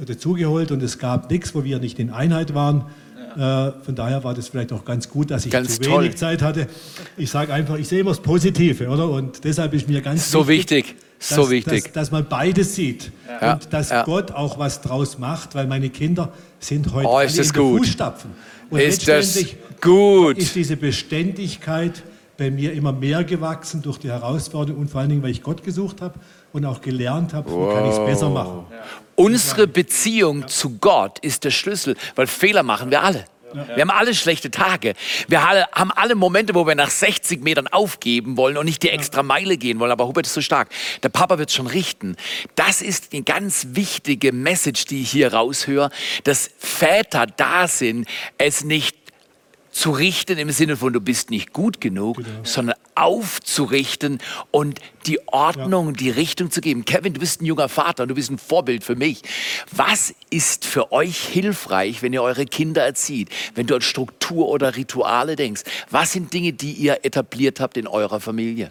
äh, 0.00 0.04
dazugeholt 0.04 0.70
und 0.70 0.82
es 0.82 0.98
gab 0.98 1.30
nichts, 1.30 1.54
wo 1.54 1.64
wir 1.64 1.78
nicht 1.78 1.98
in 1.98 2.10
Einheit 2.10 2.54
waren. 2.54 2.84
Äh, 3.36 3.72
von 3.84 3.94
daher 3.96 4.22
war 4.22 4.34
das 4.34 4.48
vielleicht 4.48 4.72
auch 4.72 4.84
ganz 4.84 5.08
gut, 5.08 5.30
dass 5.30 5.44
ich 5.46 5.50
Ganz 5.50 5.76
zu 5.76 5.80
toll. 5.82 6.04
wenig 6.04 6.16
Zeit 6.16 6.40
hatte. 6.42 6.68
Ich 7.16 7.30
sage 7.30 7.52
einfach, 7.52 7.76
ich 7.78 7.88
sehe 7.88 8.00
immer 8.00 8.10
das 8.10 8.20
Positive, 8.20 8.88
oder? 8.88 9.08
Und 9.10 9.42
deshalb 9.42 9.72
ist 9.74 9.88
mir 9.88 10.02
ganz 10.02 10.30
So 10.30 10.46
wichtig, 10.46 10.94
so 11.18 11.36
dass, 11.42 11.50
wichtig. 11.50 11.84
Dass, 11.84 11.92
dass 11.92 12.10
man 12.12 12.26
beides 12.28 12.76
sieht 12.76 13.10
Ja, 13.40 13.54
und 13.54 13.72
dass 13.72 13.90
ja. 13.90 14.04
Gott 14.04 14.30
auch 14.30 14.58
was 14.58 14.82
draus 14.82 15.18
macht, 15.18 15.54
weil 15.56 15.66
meine 15.66 15.90
Kinder 15.90 16.32
sind 16.60 16.92
heute 16.92 17.08
Oh, 17.08 17.16
alle 17.16 17.28
in 17.28 17.34
den 17.34 17.52
gut. 17.52 17.78
Fußstapfen. 17.86 18.30
Und 18.70 18.78
Ist 18.80 19.08
das 19.08 19.36
gut? 19.80 20.38
ist 20.38 20.54
diese 20.54 20.76
Beständigkeit 20.76 22.02
bei 22.36 22.50
mir 22.50 22.72
immer 22.72 22.92
mehr 22.92 23.24
gewachsen 23.24 23.82
durch 23.82 23.98
die 23.98 24.08
Herausforderung 24.08 24.82
und 24.82 24.90
vor 24.90 25.00
allen 25.00 25.10
Dingen, 25.10 25.22
weil 25.22 25.30
ich 25.30 25.42
Gott 25.42 25.62
gesucht 25.62 26.00
habe 26.00 26.18
und 26.52 26.64
auch 26.64 26.80
gelernt 26.80 27.32
habe, 27.32 27.50
wie 27.50 27.74
kann 27.74 27.84
ich 27.86 27.92
es 27.92 27.98
besser 27.98 28.28
machen. 28.28 28.64
Unsere 29.16 29.66
Beziehung 29.66 30.48
zu 30.48 30.78
Gott 30.78 31.18
ist 31.20 31.44
der 31.44 31.50
Schlüssel, 31.50 31.96
weil 32.16 32.26
Fehler 32.26 32.62
machen 32.62 32.90
wir 32.90 33.02
alle. 33.02 33.24
Wir 33.54 33.82
haben 33.82 33.90
alle 33.90 34.14
schlechte 34.14 34.50
Tage. 34.50 34.94
Wir 35.28 35.46
alle, 35.46 35.66
haben 35.72 35.92
alle 35.92 36.14
Momente, 36.14 36.54
wo 36.54 36.66
wir 36.66 36.74
nach 36.74 36.90
60 36.90 37.42
Metern 37.42 37.68
aufgeben 37.68 38.36
wollen 38.36 38.56
und 38.56 38.66
nicht 38.66 38.82
die 38.82 38.90
extra 38.90 39.22
Meile 39.22 39.56
gehen 39.56 39.78
wollen. 39.78 39.92
Aber 39.92 40.08
Hubert 40.08 40.26
ist 40.26 40.34
so 40.34 40.40
stark. 40.40 40.68
Der 41.02 41.08
Papa 41.08 41.38
wird 41.38 41.52
schon 41.52 41.68
richten. 41.68 42.16
Das 42.56 42.82
ist 42.82 43.12
eine 43.12 43.22
ganz 43.22 43.68
wichtige 43.70 44.32
Message, 44.32 44.86
die 44.86 45.02
ich 45.02 45.10
hier 45.10 45.32
raushöre, 45.32 45.90
dass 46.24 46.50
Väter 46.58 47.26
da 47.26 47.68
sind, 47.68 48.08
es 48.38 48.64
nicht 48.64 49.03
zu 49.74 49.90
richten 49.90 50.38
im 50.38 50.50
Sinne 50.50 50.76
von, 50.76 50.92
du 50.92 51.00
bist 51.00 51.30
nicht 51.30 51.52
gut 51.52 51.80
genug, 51.80 52.18
Genau. 52.18 52.28
sondern 52.44 52.76
aufzurichten 52.94 54.18
und 54.52 54.78
die 55.06 55.18
Ordnung, 55.26 55.94
die 55.94 56.10
Richtung 56.10 56.50
zu 56.52 56.60
geben. 56.60 56.84
Kevin, 56.84 57.12
du 57.12 57.20
bist 57.20 57.42
ein 57.42 57.44
junger 57.44 57.68
Vater 57.68 58.04
und 58.04 58.08
du 58.08 58.14
bist 58.14 58.30
ein 58.30 58.38
Vorbild 58.38 58.84
für 58.84 58.94
mich. 58.94 59.22
Was 59.72 60.14
ist 60.30 60.64
für 60.64 60.92
euch 60.92 61.18
hilfreich, 61.18 62.02
wenn 62.02 62.12
ihr 62.12 62.22
eure 62.22 62.46
Kinder 62.46 62.82
erzieht? 62.84 63.30
Wenn 63.56 63.66
du 63.66 63.74
an 63.74 63.80
Struktur 63.80 64.48
oder 64.48 64.76
Rituale 64.76 65.34
denkst? 65.34 65.62
Was 65.90 66.12
sind 66.12 66.32
Dinge, 66.32 66.52
die 66.52 66.72
ihr 66.72 67.00
etabliert 67.04 67.58
habt 67.58 67.76
in 67.76 67.88
eurer 67.88 68.20
Familie? 68.20 68.70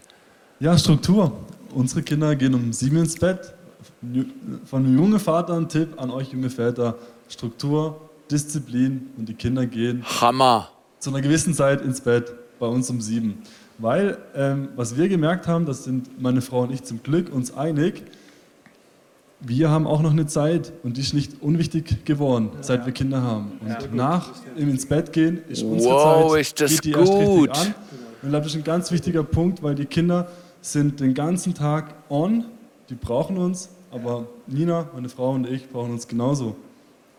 Ja, 0.61 0.77
Struktur. 0.77 1.33
Unsere 1.73 2.01
Kinder 2.03 2.35
gehen 2.37 2.53
um 2.53 2.71
sieben 2.71 2.97
ins 2.97 3.17
Bett. 3.17 3.53
Von 4.65 4.85
einem 4.85 4.97
jungen 4.97 5.19
Vater 5.19 5.55
ein 5.57 5.67
Tipp 5.67 5.99
an 6.01 6.11
euch 6.11 6.31
junge 6.31 6.49
Väter. 6.49 6.97
Struktur, 7.27 7.99
Disziplin 8.31 9.09
und 9.17 9.27
die 9.27 9.33
Kinder 9.33 9.65
gehen 9.65 10.03
Hammer. 10.21 10.69
Zu 11.03 11.09
einer 11.09 11.21
gewissen 11.21 11.53
Zeit 11.53 11.81
ins 11.81 11.99
Bett, 11.99 12.33
bei 12.59 12.65
uns 12.65 12.89
um 12.89 13.01
sieben. 13.01 13.39
Weil, 13.77 14.17
ähm, 14.35 14.69
was 14.77 14.95
wir 14.95 15.09
gemerkt 15.09 15.47
haben, 15.47 15.65
das 15.65 15.83
sind 15.83 16.21
meine 16.21 16.41
Frau 16.41 16.61
und 16.61 16.71
ich 16.71 16.83
zum 16.83 17.03
Glück 17.03 17.33
uns 17.33 17.53
einig, 17.57 18.03
wir 19.41 19.69
haben 19.69 19.85
auch 19.85 20.01
noch 20.01 20.11
eine 20.11 20.27
Zeit 20.27 20.71
und 20.83 20.95
die 20.95 21.01
ist 21.01 21.13
nicht 21.13 21.41
unwichtig 21.41 22.05
geworden, 22.05 22.51
seit 22.61 22.85
wir 22.85 22.93
Kinder 22.93 23.21
haben. 23.21 23.51
Und 23.59 23.93
nach 23.93 24.29
dem 24.57 24.69
ins 24.69 24.85
Bett 24.85 25.11
gehen 25.11 25.41
ist 25.49 25.63
unsere 25.63 25.93
Wow, 25.93 26.31
Zeit, 26.31 26.41
ist 26.41 26.61
das 26.61 26.71
geht 26.71 26.85
die 26.85 26.91
erst 26.97 27.11
gut. 27.11 27.49
richtig 27.49 27.67
an. 27.67 27.67
Und 27.67 27.73
ich 28.23 28.29
glaube, 28.29 28.37
das 28.37 28.47
ist 28.47 28.55
ein 28.55 28.63
ganz 28.63 28.91
wichtiger 28.93 29.23
Punkt, 29.23 29.61
weil 29.61 29.75
die 29.75 29.85
Kinder 29.85 30.29
sind 30.61 31.01
den 31.01 31.13
ganzen 31.13 31.53
Tag 31.53 31.95
on, 32.09 32.45
die 32.89 32.95
brauchen 32.95 33.37
uns, 33.37 33.67
aber 33.91 34.27
Nina, 34.47 34.87
meine 34.93 35.09
Frau 35.09 35.31
und 35.31 35.49
ich 35.49 35.69
brauchen 35.69 35.91
uns 35.91 36.07
genauso. 36.07 36.55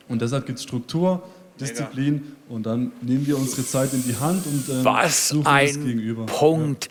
Und 0.09 0.23
deshalb 0.23 0.47
gibt 0.47 0.59
es 0.59 0.65
Struktur, 0.65 1.23
Disziplin 1.61 2.37
und 2.49 2.65
dann 2.65 2.93
nehmen 3.01 3.27
wir 3.27 3.39
unsere 3.39 3.67
Zeit 3.67 3.93
in 3.93 4.05
die 4.05 4.17
Hand 4.17 4.47
und 4.47 4.69
ähm, 4.69 4.85
Was 4.85 5.29
suchen 5.29 5.45
das 5.45 5.53
ein 5.53 5.85
Gegenüber. 5.87 6.27
Punkt. 6.27 6.89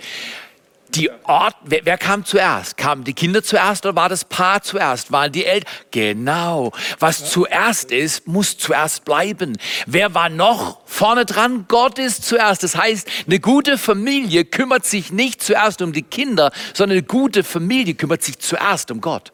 Die 0.89 1.09
Ort, 1.23 1.55
wer, 1.65 1.81
wer 1.85 1.97
kam 1.97 2.23
zuerst? 2.23 2.77
Kamen 2.77 3.03
die 3.03 3.13
Kinder 3.13 3.41
zuerst 3.41 3.83
oder 3.85 3.95
war 3.95 4.09
das 4.09 4.25
Paar 4.25 4.61
zuerst? 4.61 5.11
Waren 5.11 5.31
die 5.31 5.43
Eltern? 5.43 5.67
Genau. 5.89 6.71
Was 6.99 7.31
zuerst 7.31 7.91
ist, 7.91 8.27
muss 8.27 8.57
zuerst 8.59 9.03
bleiben. 9.03 9.57
Wer 9.87 10.13
war 10.13 10.29
noch 10.29 10.81
vorne 10.85 11.25
dran? 11.25 11.65
Gott 11.67 11.97
ist 11.97 12.23
zuerst. 12.25 12.61
Das 12.61 12.77
heißt, 12.77 13.09
eine 13.25 13.39
gute 13.39 13.79
Familie 13.79 14.45
kümmert 14.45 14.85
sich 14.85 15.11
nicht 15.11 15.41
zuerst 15.41 15.81
um 15.81 15.93
die 15.93 16.03
Kinder, 16.03 16.51
sondern 16.75 16.99
eine 16.99 17.07
gute 17.07 17.43
Familie 17.43 17.95
kümmert 17.95 18.21
sich 18.21 18.37
zuerst 18.37 18.91
um 18.91 19.01
Gott. 19.01 19.33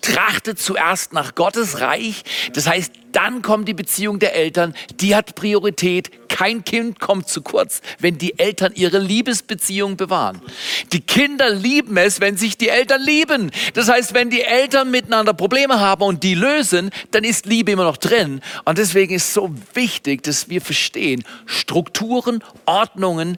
Trachtet 0.00 0.58
zuerst 0.58 1.12
nach 1.12 1.34
Gottes 1.34 1.80
Reich. 1.80 2.22
Das 2.52 2.66
heißt, 2.66 2.92
dann 3.12 3.42
kommt 3.42 3.68
die 3.68 3.74
Beziehung 3.74 4.18
der 4.18 4.34
Eltern. 4.34 4.74
Die 5.00 5.14
hat 5.14 5.34
Priorität. 5.34 6.10
Kein 6.28 6.64
Kind 6.64 7.00
kommt 7.00 7.28
zu 7.28 7.42
kurz, 7.42 7.82
wenn 7.98 8.16
die 8.18 8.38
Eltern 8.38 8.72
ihre 8.74 8.98
Liebesbeziehung 8.98 9.96
bewahren. 9.96 10.40
Die 10.92 11.00
Kinder 11.00 11.50
lieben 11.50 11.96
es, 11.96 12.20
wenn 12.20 12.36
sich 12.36 12.56
die 12.56 12.68
Eltern 12.68 13.02
lieben. 13.02 13.50
Das 13.74 13.88
heißt, 13.88 14.14
wenn 14.14 14.30
die 14.30 14.42
Eltern 14.42 14.90
miteinander 14.90 15.34
Probleme 15.34 15.80
haben 15.80 16.02
und 16.02 16.22
die 16.22 16.34
lösen, 16.34 16.90
dann 17.10 17.24
ist 17.24 17.46
Liebe 17.46 17.72
immer 17.72 17.84
noch 17.84 17.96
drin. 17.96 18.40
Und 18.64 18.78
deswegen 18.78 19.14
ist 19.14 19.34
so 19.34 19.54
wichtig, 19.74 20.22
dass 20.22 20.48
wir 20.48 20.60
verstehen, 20.60 21.24
Strukturen, 21.46 22.42
Ordnungen, 22.64 23.36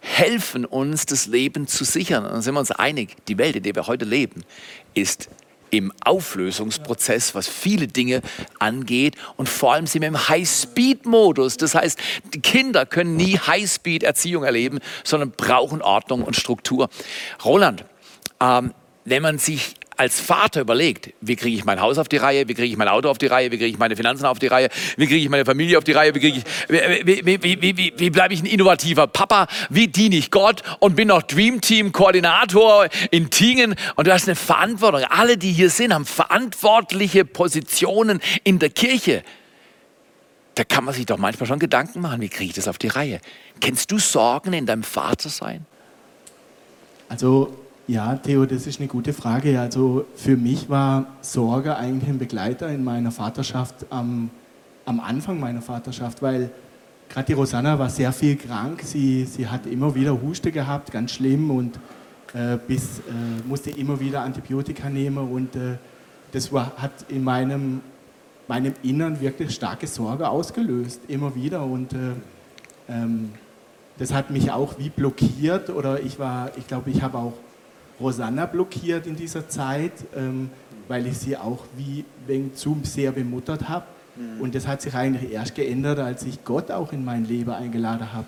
helfen 0.00 0.64
uns, 0.64 1.06
das 1.06 1.26
Leben 1.26 1.66
zu 1.66 1.84
sichern. 1.84 2.24
Und 2.24 2.32
dann 2.32 2.42
sind 2.42 2.54
wir 2.54 2.60
uns 2.60 2.70
einig, 2.70 3.16
die 3.28 3.38
Welt, 3.38 3.56
in 3.56 3.62
der 3.62 3.74
wir 3.74 3.86
heute 3.86 4.04
leben, 4.04 4.44
ist 4.94 5.28
im 5.70 5.92
Auflösungsprozess, 6.04 7.34
was 7.34 7.48
viele 7.48 7.86
Dinge 7.86 8.22
angeht. 8.58 9.16
Und 9.36 9.48
vor 9.48 9.72
allem 9.72 9.86
sind 9.86 10.02
wir 10.02 10.08
im 10.08 10.28
High-Speed-Modus. 10.28 11.56
Das 11.56 11.74
heißt, 11.74 11.98
die 12.34 12.40
Kinder 12.40 12.86
können 12.86 13.16
nie 13.16 13.38
High-Speed-Erziehung 13.38 14.44
erleben, 14.44 14.80
sondern 15.04 15.32
brauchen 15.32 15.82
Ordnung 15.82 16.22
und 16.22 16.36
Struktur. 16.36 16.88
Roland, 17.44 17.84
ähm, 18.40 18.74
wenn 19.04 19.22
man 19.22 19.38
sich 19.38 19.74
als 20.00 20.18
Vater 20.18 20.62
überlegt, 20.62 21.12
wie 21.20 21.36
kriege 21.36 21.54
ich 21.54 21.66
mein 21.66 21.78
Haus 21.78 21.98
auf 21.98 22.08
die 22.08 22.16
Reihe, 22.16 22.48
wie 22.48 22.54
kriege 22.54 22.68
ich 22.68 22.78
mein 22.78 22.88
Auto 22.88 23.10
auf 23.10 23.18
die 23.18 23.26
Reihe, 23.26 23.52
wie 23.52 23.58
kriege 23.58 23.66
ich 23.66 23.76
meine 23.76 23.96
Finanzen 23.96 24.24
auf 24.24 24.38
die 24.38 24.46
Reihe, 24.46 24.70
wie 24.96 25.06
kriege 25.06 25.20
ich 25.20 25.28
meine 25.28 25.44
Familie 25.44 25.76
auf 25.76 25.84
die 25.84 25.92
Reihe, 25.92 26.14
wie, 26.14 26.26
ich, 26.26 26.42
wie, 26.68 27.42
wie, 27.42 27.76
wie, 27.76 27.92
wie 27.94 28.08
bleibe 28.08 28.32
ich 28.32 28.42
ein 28.42 28.46
innovativer 28.46 29.06
Papa, 29.08 29.46
wie 29.68 29.88
diene 29.88 30.16
ich 30.16 30.30
Gott 30.30 30.62
und 30.78 30.96
bin 30.96 31.08
noch 31.08 31.20
Dream 31.20 31.60
Team 31.60 31.92
Koordinator 31.92 32.88
in 33.10 33.28
Tingen 33.28 33.74
und 33.96 34.06
du 34.06 34.12
hast 34.14 34.26
eine 34.26 34.36
Verantwortung. 34.36 35.04
Alle, 35.04 35.36
die 35.36 35.52
hier 35.52 35.68
sind, 35.68 35.92
haben 35.92 36.06
verantwortliche 36.06 37.26
Positionen 37.26 38.20
in 38.42 38.58
der 38.58 38.70
Kirche. 38.70 39.22
Da 40.54 40.64
kann 40.64 40.84
man 40.84 40.94
sich 40.94 41.04
doch 41.04 41.18
manchmal 41.18 41.46
schon 41.46 41.58
Gedanken 41.58 42.00
machen, 42.00 42.22
wie 42.22 42.30
kriege 42.30 42.48
ich 42.48 42.56
das 42.56 42.68
auf 42.68 42.78
die 42.78 42.88
Reihe? 42.88 43.20
Kennst 43.60 43.90
du 43.90 43.98
Sorgen 43.98 44.54
in 44.54 44.64
deinem 44.64 44.82
Vatersein? 44.82 45.66
Also 47.10 47.59
ja, 47.90 48.14
Theo, 48.14 48.46
das 48.46 48.68
ist 48.68 48.78
eine 48.78 48.86
gute 48.86 49.12
Frage. 49.12 49.58
Also 49.58 50.06
für 50.14 50.36
mich 50.36 50.70
war 50.70 51.06
Sorge 51.22 51.76
eigentlich 51.76 52.08
ein 52.08 52.18
Begleiter 52.18 52.68
in 52.68 52.84
meiner 52.84 53.10
Vaterschaft 53.10 53.84
am, 53.90 54.30
am 54.84 55.00
Anfang 55.00 55.40
meiner 55.40 55.60
Vaterschaft, 55.60 56.22
weil 56.22 56.50
gerade 57.08 57.26
die 57.26 57.32
Rosanna 57.32 57.80
war 57.80 57.90
sehr 57.90 58.12
viel 58.12 58.36
krank. 58.36 58.82
Sie, 58.84 59.24
sie 59.24 59.48
hat 59.48 59.66
immer 59.66 59.92
wieder 59.96 60.22
Huste 60.22 60.52
gehabt, 60.52 60.92
ganz 60.92 61.10
schlimm 61.10 61.50
und 61.50 61.80
äh, 62.32 62.58
bis, 62.64 63.00
äh, 63.00 63.02
musste 63.48 63.70
immer 63.70 63.98
wieder 63.98 64.22
Antibiotika 64.22 64.88
nehmen 64.88 65.28
und 65.28 65.56
äh, 65.56 65.76
das 66.30 66.52
war, 66.52 66.72
hat 66.76 66.92
in 67.08 67.24
meinem, 67.24 67.80
meinem 68.46 68.74
Innern 68.84 69.20
wirklich 69.20 69.50
starke 69.52 69.88
Sorge 69.88 70.28
ausgelöst, 70.28 71.00
immer 71.08 71.34
wieder 71.34 71.64
und 71.64 71.92
äh, 71.92 71.96
ähm, 72.88 73.32
das 73.98 74.14
hat 74.14 74.30
mich 74.30 74.52
auch 74.52 74.78
wie 74.78 74.90
blockiert 74.90 75.70
oder 75.70 76.00
ich 76.00 76.20
war, 76.20 76.52
ich 76.56 76.68
glaube, 76.68 76.90
ich 76.90 77.02
habe 77.02 77.18
auch 77.18 77.32
Rosanna 78.00 78.46
blockiert 78.46 79.06
in 79.06 79.16
dieser 79.16 79.48
Zeit, 79.48 79.92
ähm, 80.16 80.50
weil 80.88 81.06
ich 81.06 81.18
sie 81.18 81.36
auch 81.36 81.64
wie 81.76 82.04
wegen 82.26 82.54
zu 82.54 82.78
sehr 82.82 83.12
bemuttert 83.12 83.68
habe. 83.68 83.86
Und 84.38 84.54
das 84.54 84.66
hat 84.66 84.82
sich 84.82 84.94
eigentlich 84.94 85.32
erst 85.32 85.54
geändert, 85.54 85.98
als 85.98 86.24
ich 86.24 86.44
Gott 86.44 86.70
auch 86.70 86.92
in 86.92 87.04
mein 87.04 87.24
Leben 87.24 87.50
eingeladen 87.50 88.12
habe. 88.12 88.26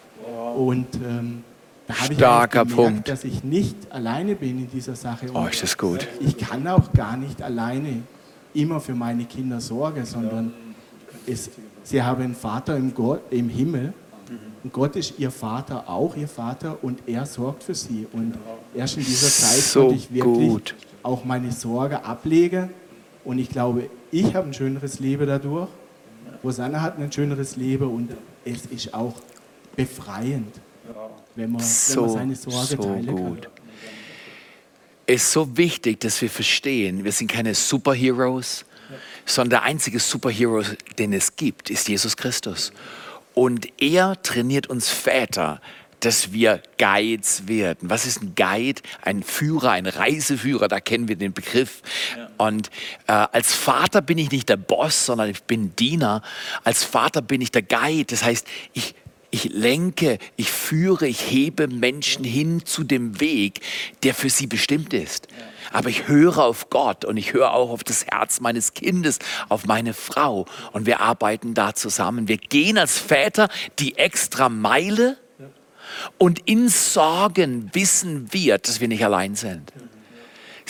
Und 0.57 0.87
ähm, 0.95 1.45
da 1.87 1.95
habe 1.95 2.13
ich 2.13 2.19
gemerkt, 2.19 2.75
Punkt. 2.75 3.09
dass 3.09 3.25
ich 3.25 3.45
nicht 3.45 3.77
alleine 3.91 4.35
bin 4.35 4.59
in 4.59 4.71
dieser 4.71 4.95
Sache. 4.95 5.27
Oh, 5.35 5.41
Und 5.41 5.51
ist 5.51 5.63
das 5.63 5.77
gut. 5.77 6.09
ich 6.21 6.39
kann 6.39 6.67
auch 6.69 6.93
gar 6.93 7.17
nicht 7.17 7.43
alleine 7.43 8.03
immer 8.55 8.81
für 8.81 8.95
meine 8.95 9.25
Kinder 9.25 9.61
sorgen, 9.61 10.05
sondern 10.05 10.53
es, 11.27 11.51
sie 11.83 12.03
haben 12.03 12.23
einen 12.23 12.35
Vater 12.35 12.77
im, 12.77 12.95
Gott, 12.95 13.21
im 13.31 13.49
Himmel 13.49 13.93
Gott 14.71 14.97
ist 14.97 15.15
ihr 15.19 15.31
Vater, 15.31 15.89
auch 15.89 16.15
ihr 16.17 16.29
Vater 16.29 16.79
und 16.83 17.01
er 17.07 17.27
sorgt 17.27 17.65
für 17.65 17.75
sie. 17.75 18.07
Und 18.13 18.35
erst 18.75 18.97
in 18.97 19.05
dieser 19.05 19.29
Zeit 19.29 19.59
So 19.61 19.81
konnte 19.89 19.95
ich 19.97 20.13
wirklich 20.13 20.49
gut. 20.49 20.75
auch 21.03 21.25
meine 21.25 21.51
Sorge 21.53 22.05
ablegen 22.05 22.71
und 23.25 23.39
ich 23.39 23.49
glaube, 23.49 23.89
ich 24.11 24.35
habe 24.35 24.49
ein 24.49 24.55
schöneres 24.55 25.01
Leben 25.01 25.27
dadurch. 25.27 25.69
Rosanna 26.45 26.81
hat 26.81 26.99
ein 26.99 27.11
schöneres 27.11 27.57
Leben 27.57 27.89
und 27.89 28.11
es 28.45 28.67
ist 28.67 28.93
auch 28.95 29.15
befreiend, 29.77 30.55
wenn 31.35 31.51
man, 31.53 31.61
wenn 31.61 31.65
So, 31.67 32.03
man 32.03 32.11
seine 32.11 32.37
Sorge 32.37 32.67
so 32.67 32.77
teilen 32.77 33.07
gut. 33.07 33.43
kann. 33.43 33.53
Es 35.07 35.23
ist 35.23 35.33
so 35.33 35.57
wichtig, 35.57 36.01
dass 36.01 36.21
wir 36.23 36.31
verstehen, 36.31 37.05
wir 37.05 37.13
sind 37.13 37.31
keine 37.31 37.55
Superheroes, 37.55 38.65
sondern 39.27 39.51
der 39.51 39.63
einzige 39.65 39.99
Superhero, 39.99 40.63
den 40.99 41.13
es 41.13 41.35
gibt, 41.35 41.71
ist 41.71 41.89
Jesus 41.89 42.17
Christus. 42.17 42.73
Und 43.35 43.69
er 43.81 44.21
trainiert 44.23 44.69
uns 44.69 44.89
Väter, 44.89 45.61
dass 46.01 46.33
wir 46.33 46.61
Guides 46.79 47.47
werden. 47.47 47.89
Was 47.89 48.07
ist 48.07 48.23
ein 48.23 48.35
Guide? 48.35 48.83
Ein 49.03 49.23
Führer, 49.23 49.71
ein 49.71 49.87
Reiseführer, 49.87 50.69
da 50.69 50.81
kennen 50.81 51.09
wir 51.09 51.17
den 51.17 51.33
Begriff. 51.33 51.83
Und 52.39 52.71
äh, 53.07 53.13
als 53.13 53.55
Vater 53.55 54.03
bin 54.03 54.19
ich 54.19 54.31
nicht 54.31 54.49
der 54.49 54.57
Boss, 54.57 55.07
sondern 55.07 55.31
ich 55.31 55.43
bin 55.45 55.77
Diener. 55.77 56.23
Als 56.65 56.83
Vater 56.83 57.23
bin 57.23 57.41
ich 57.41 57.53
der 57.53 57.63
Guide. 57.63 58.07
Das 58.07 58.25
heißt, 58.25 58.47
ich, 58.73 58.97
ich 59.31 59.45
lenke, 59.45 60.19
ich 60.37 60.51
führe, 60.51 61.07
ich 61.07 61.31
hebe 61.31 61.69
Menschen 61.69 62.25
hin 62.25 62.67
zu 62.67 62.83
dem 62.83 63.21
Weg, 63.21 63.61
der 64.03 64.15
für 64.15 64.29
sie 64.29 64.49
bestimmt 64.49 64.93
ist. 64.93 65.29
Aber 65.73 65.89
ich 65.89 66.09
höre 66.09 66.39
auf 66.39 66.71
Gott 66.71 67.05
und 67.05 67.17
ich 67.17 67.33
höre 67.33 67.53
auch 67.53 67.71
auf 67.71 67.85
das 67.85 68.07
Herz 68.07 68.41
meines 68.41 68.75
Kindes, 68.75 69.19
auf 69.49 69.67
meine 69.67 69.95
Frau. 69.95 70.47
Und 70.73 70.87
wir 70.87 71.01
arbeiten 71.01 71.55
da 71.55 71.75
zusammen. 71.75 72.29
Wir 72.29 72.37
gehen 72.37 72.79
als 72.79 72.99
Väter 72.99 73.49
die 73.79 73.97
extra 73.99 74.49
Meile 74.49 75.17
und 76.19 76.41
in 76.49 76.69
Sorgen 76.69 77.71
wissen 77.73 78.33
wir, 78.33 78.59
dass 78.59 78.81
wir 78.81 78.89
nicht 78.89 79.05
allein 79.05 79.35
sind. 79.35 79.73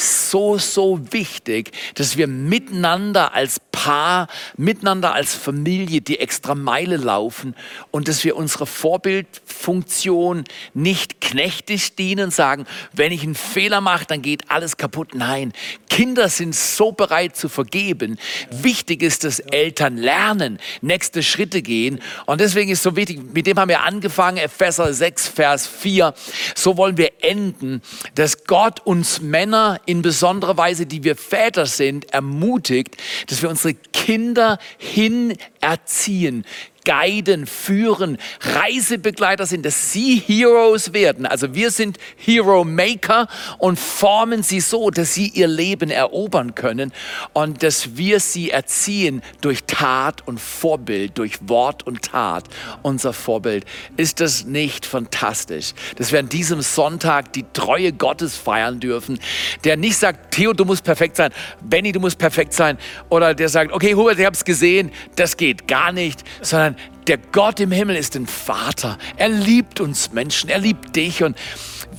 So, 0.02 0.58
so 0.58 1.00
wichtig, 1.12 1.72
dass 1.94 2.16
wir 2.16 2.26
miteinander 2.26 3.34
als 3.34 3.60
Paar, 3.72 4.28
miteinander 4.56 5.14
als 5.14 5.34
Familie 5.34 6.00
die 6.00 6.18
extra 6.18 6.54
Meile 6.54 6.96
laufen 6.96 7.54
und 7.90 8.08
dass 8.08 8.24
wir 8.24 8.36
unserer 8.36 8.66
Vorbildfunktion 8.66 10.44
nicht 10.74 11.20
knechtisch 11.20 11.94
dienen, 11.94 12.30
sagen, 12.30 12.66
wenn 12.92 13.12
ich 13.12 13.22
einen 13.22 13.34
Fehler 13.34 13.80
mache, 13.80 14.06
dann 14.06 14.22
geht 14.22 14.50
alles 14.50 14.76
kaputt. 14.76 15.14
Nein, 15.14 15.52
Kinder 15.92 16.30
sind 16.30 16.54
so 16.54 16.92
bereit 16.92 17.36
zu 17.36 17.50
vergeben. 17.50 18.18
Wichtig 18.50 19.02
ist, 19.02 19.24
dass 19.24 19.40
Eltern 19.40 19.98
lernen, 19.98 20.58
nächste 20.80 21.22
Schritte 21.22 21.60
gehen. 21.60 22.00
Und 22.24 22.40
deswegen 22.40 22.70
ist 22.70 22.82
so 22.82 22.96
wichtig, 22.96 23.20
mit 23.34 23.46
dem 23.46 23.58
haben 23.58 23.68
wir 23.68 23.82
angefangen, 23.82 24.38
Epheser 24.38 24.94
6, 24.94 25.28
Vers 25.28 25.66
4. 25.66 26.14
So 26.54 26.78
wollen 26.78 26.96
wir 26.96 27.12
enden, 27.20 27.82
dass 28.14 28.44
Gott 28.44 28.80
uns 28.80 29.20
Männer 29.20 29.80
in 29.84 29.91
besonderer 30.00 30.56
Weise, 30.56 30.86
die 30.86 31.04
wir 31.04 31.16
Väter 31.16 31.66
sind, 31.66 32.14
ermutigt, 32.14 32.96
dass 33.26 33.42
wir 33.42 33.50
unsere 33.50 33.74
Kinder 33.74 34.58
hin 34.78 35.36
erziehen, 35.60 36.46
guiden, 36.84 37.46
führen, 37.46 38.18
Reisebegleiter 38.40 39.46
sind, 39.46 39.64
dass 39.64 39.92
sie 39.92 40.16
Heroes 40.16 40.92
werden. 40.92 41.26
Also 41.26 41.54
wir 41.54 41.70
sind 41.70 41.98
Hero 42.16 42.64
Maker 42.64 43.28
und 43.58 43.78
formen 43.78 44.42
sie 44.42 44.60
so, 44.60 44.90
dass 44.90 45.14
sie 45.14 45.28
ihr 45.28 45.48
Leben 45.48 45.90
erobern 45.90 46.54
können 46.54 46.92
und 47.32 47.62
dass 47.62 47.96
wir 47.96 48.20
sie 48.20 48.50
erziehen 48.50 49.22
durch 49.40 49.64
Tat 49.64 50.26
und 50.26 50.40
Vorbild, 50.40 51.18
durch 51.18 51.48
Wort 51.48 51.86
und 51.86 52.02
Tat. 52.02 52.44
Unser 52.82 53.12
Vorbild. 53.12 53.64
Ist 53.96 54.20
das 54.20 54.44
nicht 54.44 54.86
fantastisch, 54.86 55.72
dass 55.96 56.12
wir 56.12 56.18
an 56.18 56.28
diesem 56.28 56.62
Sonntag 56.62 57.32
die 57.32 57.44
Treue 57.52 57.92
Gottes 57.92 58.36
feiern 58.36 58.80
dürfen, 58.80 59.18
der 59.64 59.76
nicht 59.76 59.96
sagt, 59.96 60.34
Theo, 60.34 60.52
du 60.52 60.64
musst 60.64 60.84
perfekt 60.84 61.16
sein, 61.16 61.30
Benny, 61.60 61.92
du 61.92 62.00
musst 62.00 62.18
perfekt 62.18 62.52
sein 62.52 62.78
oder 63.08 63.34
der 63.34 63.48
sagt, 63.48 63.72
okay, 63.72 63.94
Hubert, 63.94 64.18
ich 64.18 64.26
habe 64.26 64.36
es 64.36 64.44
gesehen, 64.44 64.90
das 65.16 65.36
geht 65.36 65.68
gar 65.68 65.92
nicht, 65.92 66.24
sondern 66.40 66.71
der 67.06 67.18
Gott 67.18 67.60
im 67.60 67.72
Himmel 67.72 67.96
ist 67.96 68.16
ein 68.16 68.26
Vater. 68.26 68.98
Er 69.16 69.28
liebt 69.28 69.80
uns 69.80 70.12
Menschen, 70.12 70.50
er 70.50 70.58
liebt 70.58 70.94
dich 70.96 71.22
und 71.22 71.36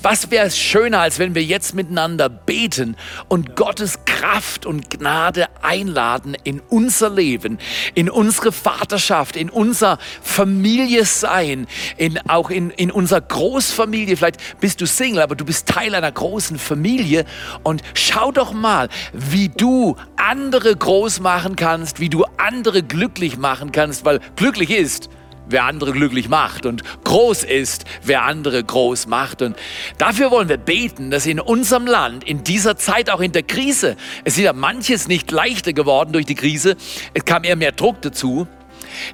was 0.01 0.31
wäre 0.31 0.47
es 0.47 0.57
schöner, 0.57 1.01
als 1.01 1.19
wenn 1.19 1.35
wir 1.35 1.43
jetzt 1.43 1.73
miteinander 1.75 2.29
beten 2.29 2.95
und 3.27 3.55
Gottes 3.55 4.05
Kraft 4.05 4.65
und 4.65 4.89
Gnade 4.89 5.47
einladen 5.61 6.35
in 6.43 6.61
unser 6.69 7.09
Leben, 7.09 7.57
in 7.93 8.09
unsere 8.09 8.51
Vaterschaft, 8.51 9.35
in 9.35 9.49
unser 9.49 9.97
Familie 10.21 11.05
sein, 11.05 11.67
in, 11.97 12.19
auch 12.27 12.49
in, 12.49 12.69
in 12.71 12.91
unserer 12.91 13.21
Großfamilie. 13.21 14.17
Vielleicht 14.17 14.59
bist 14.59 14.81
du 14.81 14.87
Single, 14.87 15.21
aber 15.21 15.35
du 15.35 15.45
bist 15.45 15.67
Teil 15.67 15.95
einer 15.95 16.11
großen 16.11 16.57
Familie 16.57 17.25
und 17.63 17.81
schau 17.93 18.31
doch 18.31 18.53
mal, 18.53 18.89
wie 19.13 19.49
du 19.49 19.95
andere 20.15 20.75
groß 20.75 21.19
machen 21.19 21.55
kannst, 21.55 21.99
wie 21.99 22.09
du 22.09 22.25
andere 22.37 22.83
glücklich 22.83 23.37
machen 23.37 23.71
kannst, 23.71 24.05
weil 24.05 24.19
glücklich 24.35 24.71
ist, 24.71 25.09
wer 25.47 25.65
andere 25.65 25.91
glücklich 25.91 26.29
macht 26.29 26.65
und 26.65 26.83
groß 27.03 27.43
ist, 27.43 27.85
wer 28.03 28.23
andere 28.23 28.63
groß 28.63 29.07
macht. 29.07 29.41
Und 29.41 29.55
dafür 29.97 30.31
wollen 30.31 30.49
wir 30.49 30.57
beten, 30.57 31.11
dass 31.11 31.25
in 31.25 31.39
unserem 31.39 31.87
Land, 31.87 32.23
in 32.23 32.43
dieser 32.43 32.77
Zeit, 32.77 33.09
auch 33.09 33.21
in 33.21 33.31
der 33.31 33.43
Krise, 33.43 33.95
es 34.23 34.37
ist 34.37 34.43
ja 34.43 34.53
manches 34.53 35.07
nicht 35.07 35.31
leichter 35.31 35.73
geworden 35.73 36.13
durch 36.13 36.25
die 36.25 36.35
Krise, 36.35 36.75
es 37.13 37.25
kam 37.25 37.43
eher 37.43 37.55
mehr 37.55 37.71
Druck 37.71 38.01
dazu, 38.01 38.47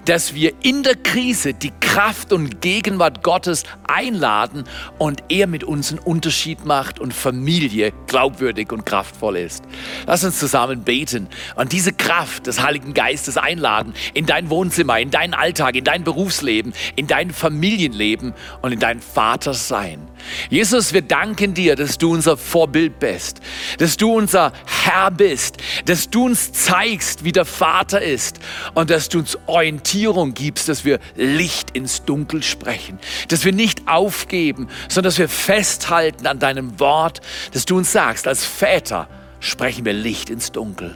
dass 0.05 0.33
wir 0.33 0.53
in 0.61 0.83
der 0.83 0.95
Krise 0.95 1.53
die 1.53 1.71
Kraft 1.79 2.31
und 2.31 2.61
Gegenwart 2.61 3.23
Gottes 3.23 3.63
einladen 3.87 4.63
und 4.97 5.23
er 5.29 5.47
mit 5.47 5.63
uns 5.63 5.91
einen 5.91 5.99
Unterschied 5.99 6.65
macht 6.65 6.99
und 6.99 7.13
Familie 7.13 7.91
glaubwürdig 8.07 8.71
und 8.71 8.85
kraftvoll 8.85 9.37
ist. 9.37 9.63
Lass 10.05 10.23
uns 10.23 10.39
zusammen 10.39 10.83
beten 10.83 11.27
und 11.55 11.71
diese 11.71 11.93
Kraft 11.93 12.47
des 12.47 12.61
Heiligen 12.61 12.93
Geistes 12.93 13.37
einladen 13.37 13.93
in 14.13 14.25
dein 14.25 14.49
Wohnzimmer, 14.49 14.99
in 14.99 15.11
deinen 15.11 15.33
Alltag, 15.33 15.75
in 15.75 15.83
dein 15.83 16.03
Berufsleben, 16.03 16.73
in 16.95 17.07
dein 17.07 17.31
Familienleben 17.31 18.33
und 18.61 18.71
in 18.71 18.79
dein 18.79 19.01
Vatersein. 19.01 20.07
Jesus, 20.49 20.93
wir 20.93 21.01
danken 21.01 21.53
dir, 21.53 21.75
dass 21.75 21.97
du 21.97 22.11
unser 22.11 22.37
Vorbild 22.37 22.99
bist, 22.99 23.39
dass 23.77 23.97
du 23.97 24.13
unser 24.13 24.53
Herr 24.65 25.11
bist, 25.11 25.57
dass 25.85 26.09
du 26.09 26.25
uns 26.25 26.51
zeigst, 26.51 27.23
wie 27.23 27.31
der 27.31 27.45
Vater 27.45 28.01
ist 28.01 28.39
und 28.73 28.89
dass 28.89 29.09
du 29.09 29.19
uns 29.19 29.37
Orientierung 29.59 30.33
gibst, 30.33 30.69
dass 30.69 30.85
wir 30.85 30.99
Licht 31.15 31.71
ins 31.71 32.05
Dunkel 32.05 32.43
sprechen, 32.43 32.97
dass 33.27 33.43
wir 33.43 33.51
nicht 33.51 33.87
aufgeben, 33.87 34.69
sondern 34.87 35.09
dass 35.09 35.19
wir 35.19 35.29
festhalten 35.29 36.27
an 36.27 36.39
deinem 36.39 36.79
Wort, 36.79 37.19
dass 37.51 37.65
du 37.65 37.77
uns 37.77 37.91
sagst, 37.91 38.27
als 38.27 38.45
Väter 38.45 39.07
sprechen 39.41 39.83
wir 39.85 39.93
Licht 39.93 40.29
ins 40.29 40.51
Dunkel. 40.51 40.95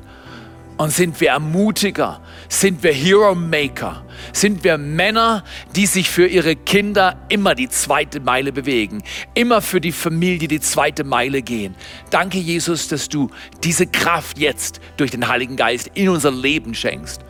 Und 0.77 0.91
sind 0.91 1.21
wir 1.21 1.29
Ermutiger? 1.29 2.19
Sind 2.49 2.81
wir 2.81 2.93
Hero 2.93 3.35
Maker? 3.35 4.03
Sind 4.31 4.63
wir 4.63 4.77
Männer, 4.77 5.43
die 5.75 5.85
sich 5.85 6.09
für 6.09 6.25
ihre 6.25 6.55
Kinder 6.55 7.15
immer 7.29 7.53
die 7.53 7.69
zweite 7.69 8.19
Meile 8.19 8.51
bewegen? 8.51 9.03
Immer 9.35 9.61
für 9.61 9.79
die 9.79 9.91
Familie 9.91 10.47
die 10.47 10.61
zweite 10.61 11.03
Meile 11.03 11.43
gehen? 11.43 11.75
Danke, 12.09 12.39
Jesus, 12.39 12.87
dass 12.87 13.07
du 13.07 13.29
diese 13.63 13.85
Kraft 13.85 14.39
jetzt 14.39 14.79
durch 14.97 15.11
den 15.11 15.27
Heiligen 15.27 15.57
Geist 15.57 15.91
in 15.93 16.09
unser 16.09 16.31
Leben 16.31 16.73
schenkst. 16.73 17.21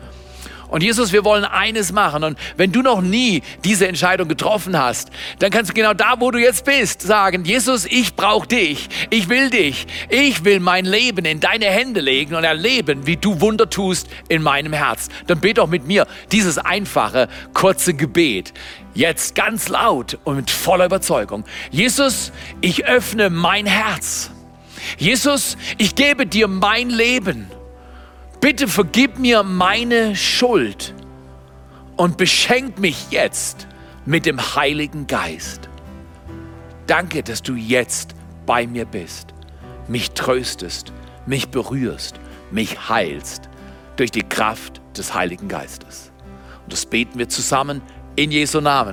Und 0.74 0.82
Jesus, 0.82 1.12
wir 1.12 1.24
wollen 1.24 1.44
eines 1.44 1.92
machen. 1.92 2.24
Und 2.24 2.36
wenn 2.56 2.72
du 2.72 2.82
noch 2.82 3.00
nie 3.00 3.44
diese 3.62 3.86
Entscheidung 3.86 4.26
getroffen 4.26 4.76
hast, 4.76 5.10
dann 5.38 5.52
kannst 5.52 5.70
du 5.70 5.72
genau 5.72 5.94
da, 5.94 6.16
wo 6.18 6.32
du 6.32 6.40
jetzt 6.40 6.64
bist, 6.64 7.00
sagen, 7.00 7.44
Jesus, 7.44 7.86
ich 7.86 8.16
brauche 8.16 8.48
dich. 8.48 8.88
Ich 9.10 9.28
will 9.28 9.50
dich. 9.50 9.86
Ich 10.08 10.44
will 10.44 10.58
mein 10.58 10.84
Leben 10.84 11.26
in 11.26 11.38
deine 11.38 11.66
Hände 11.66 12.00
legen 12.00 12.34
und 12.34 12.42
erleben, 12.42 13.06
wie 13.06 13.16
du 13.16 13.40
Wunder 13.40 13.70
tust 13.70 14.08
in 14.28 14.42
meinem 14.42 14.72
Herz. 14.72 15.10
Dann 15.28 15.38
bete 15.38 15.60
doch 15.60 15.68
mit 15.68 15.86
mir 15.86 16.08
dieses 16.32 16.58
einfache, 16.58 17.28
kurze 17.52 17.94
Gebet. 17.94 18.52
Jetzt 18.94 19.36
ganz 19.36 19.68
laut 19.68 20.18
und 20.24 20.34
mit 20.34 20.50
voller 20.50 20.86
Überzeugung. 20.86 21.44
Jesus, 21.70 22.32
ich 22.60 22.84
öffne 22.84 23.30
mein 23.30 23.66
Herz. 23.66 24.32
Jesus, 24.98 25.56
ich 25.78 25.94
gebe 25.94 26.26
dir 26.26 26.48
mein 26.48 26.90
Leben 26.90 27.48
bitte 28.44 28.68
vergib 28.68 29.18
mir 29.18 29.42
meine 29.42 30.14
Schuld 30.14 30.92
und 31.96 32.18
beschenk 32.18 32.78
mich 32.78 33.06
jetzt 33.10 33.66
mit 34.04 34.26
dem 34.26 34.38
Heiligen 34.38 35.06
Geist. 35.06 35.70
Danke, 36.86 37.22
dass 37.22 37.40
du 37.40 37.54
jetzt 37.54 38.14
bei 38.44 38.66
mir 38.66 38.84
bist, 38.84 39.32
mich 39.88 40.10
tröstest, 40.10 40.92
mich 41.24 41.48
berührst, 41.48 42.16
mich 42.50 42.90
heilst 42.90 43.48
durch 43.96 44.10
die 44.10 44.28
Kraft 44.28 44.82
des 44.94 45.14
Heiligen 45.14 45.48
Geistes. 45.48 46.12
Und 46.64 46.74
das 46.74 46.84
beten 46.84 47.18
wir 47.18 47.30
zusammen 47.30 47.80
in 48.14 48.30
Jesu 48.30 48.60
Namen. 48.60 48.92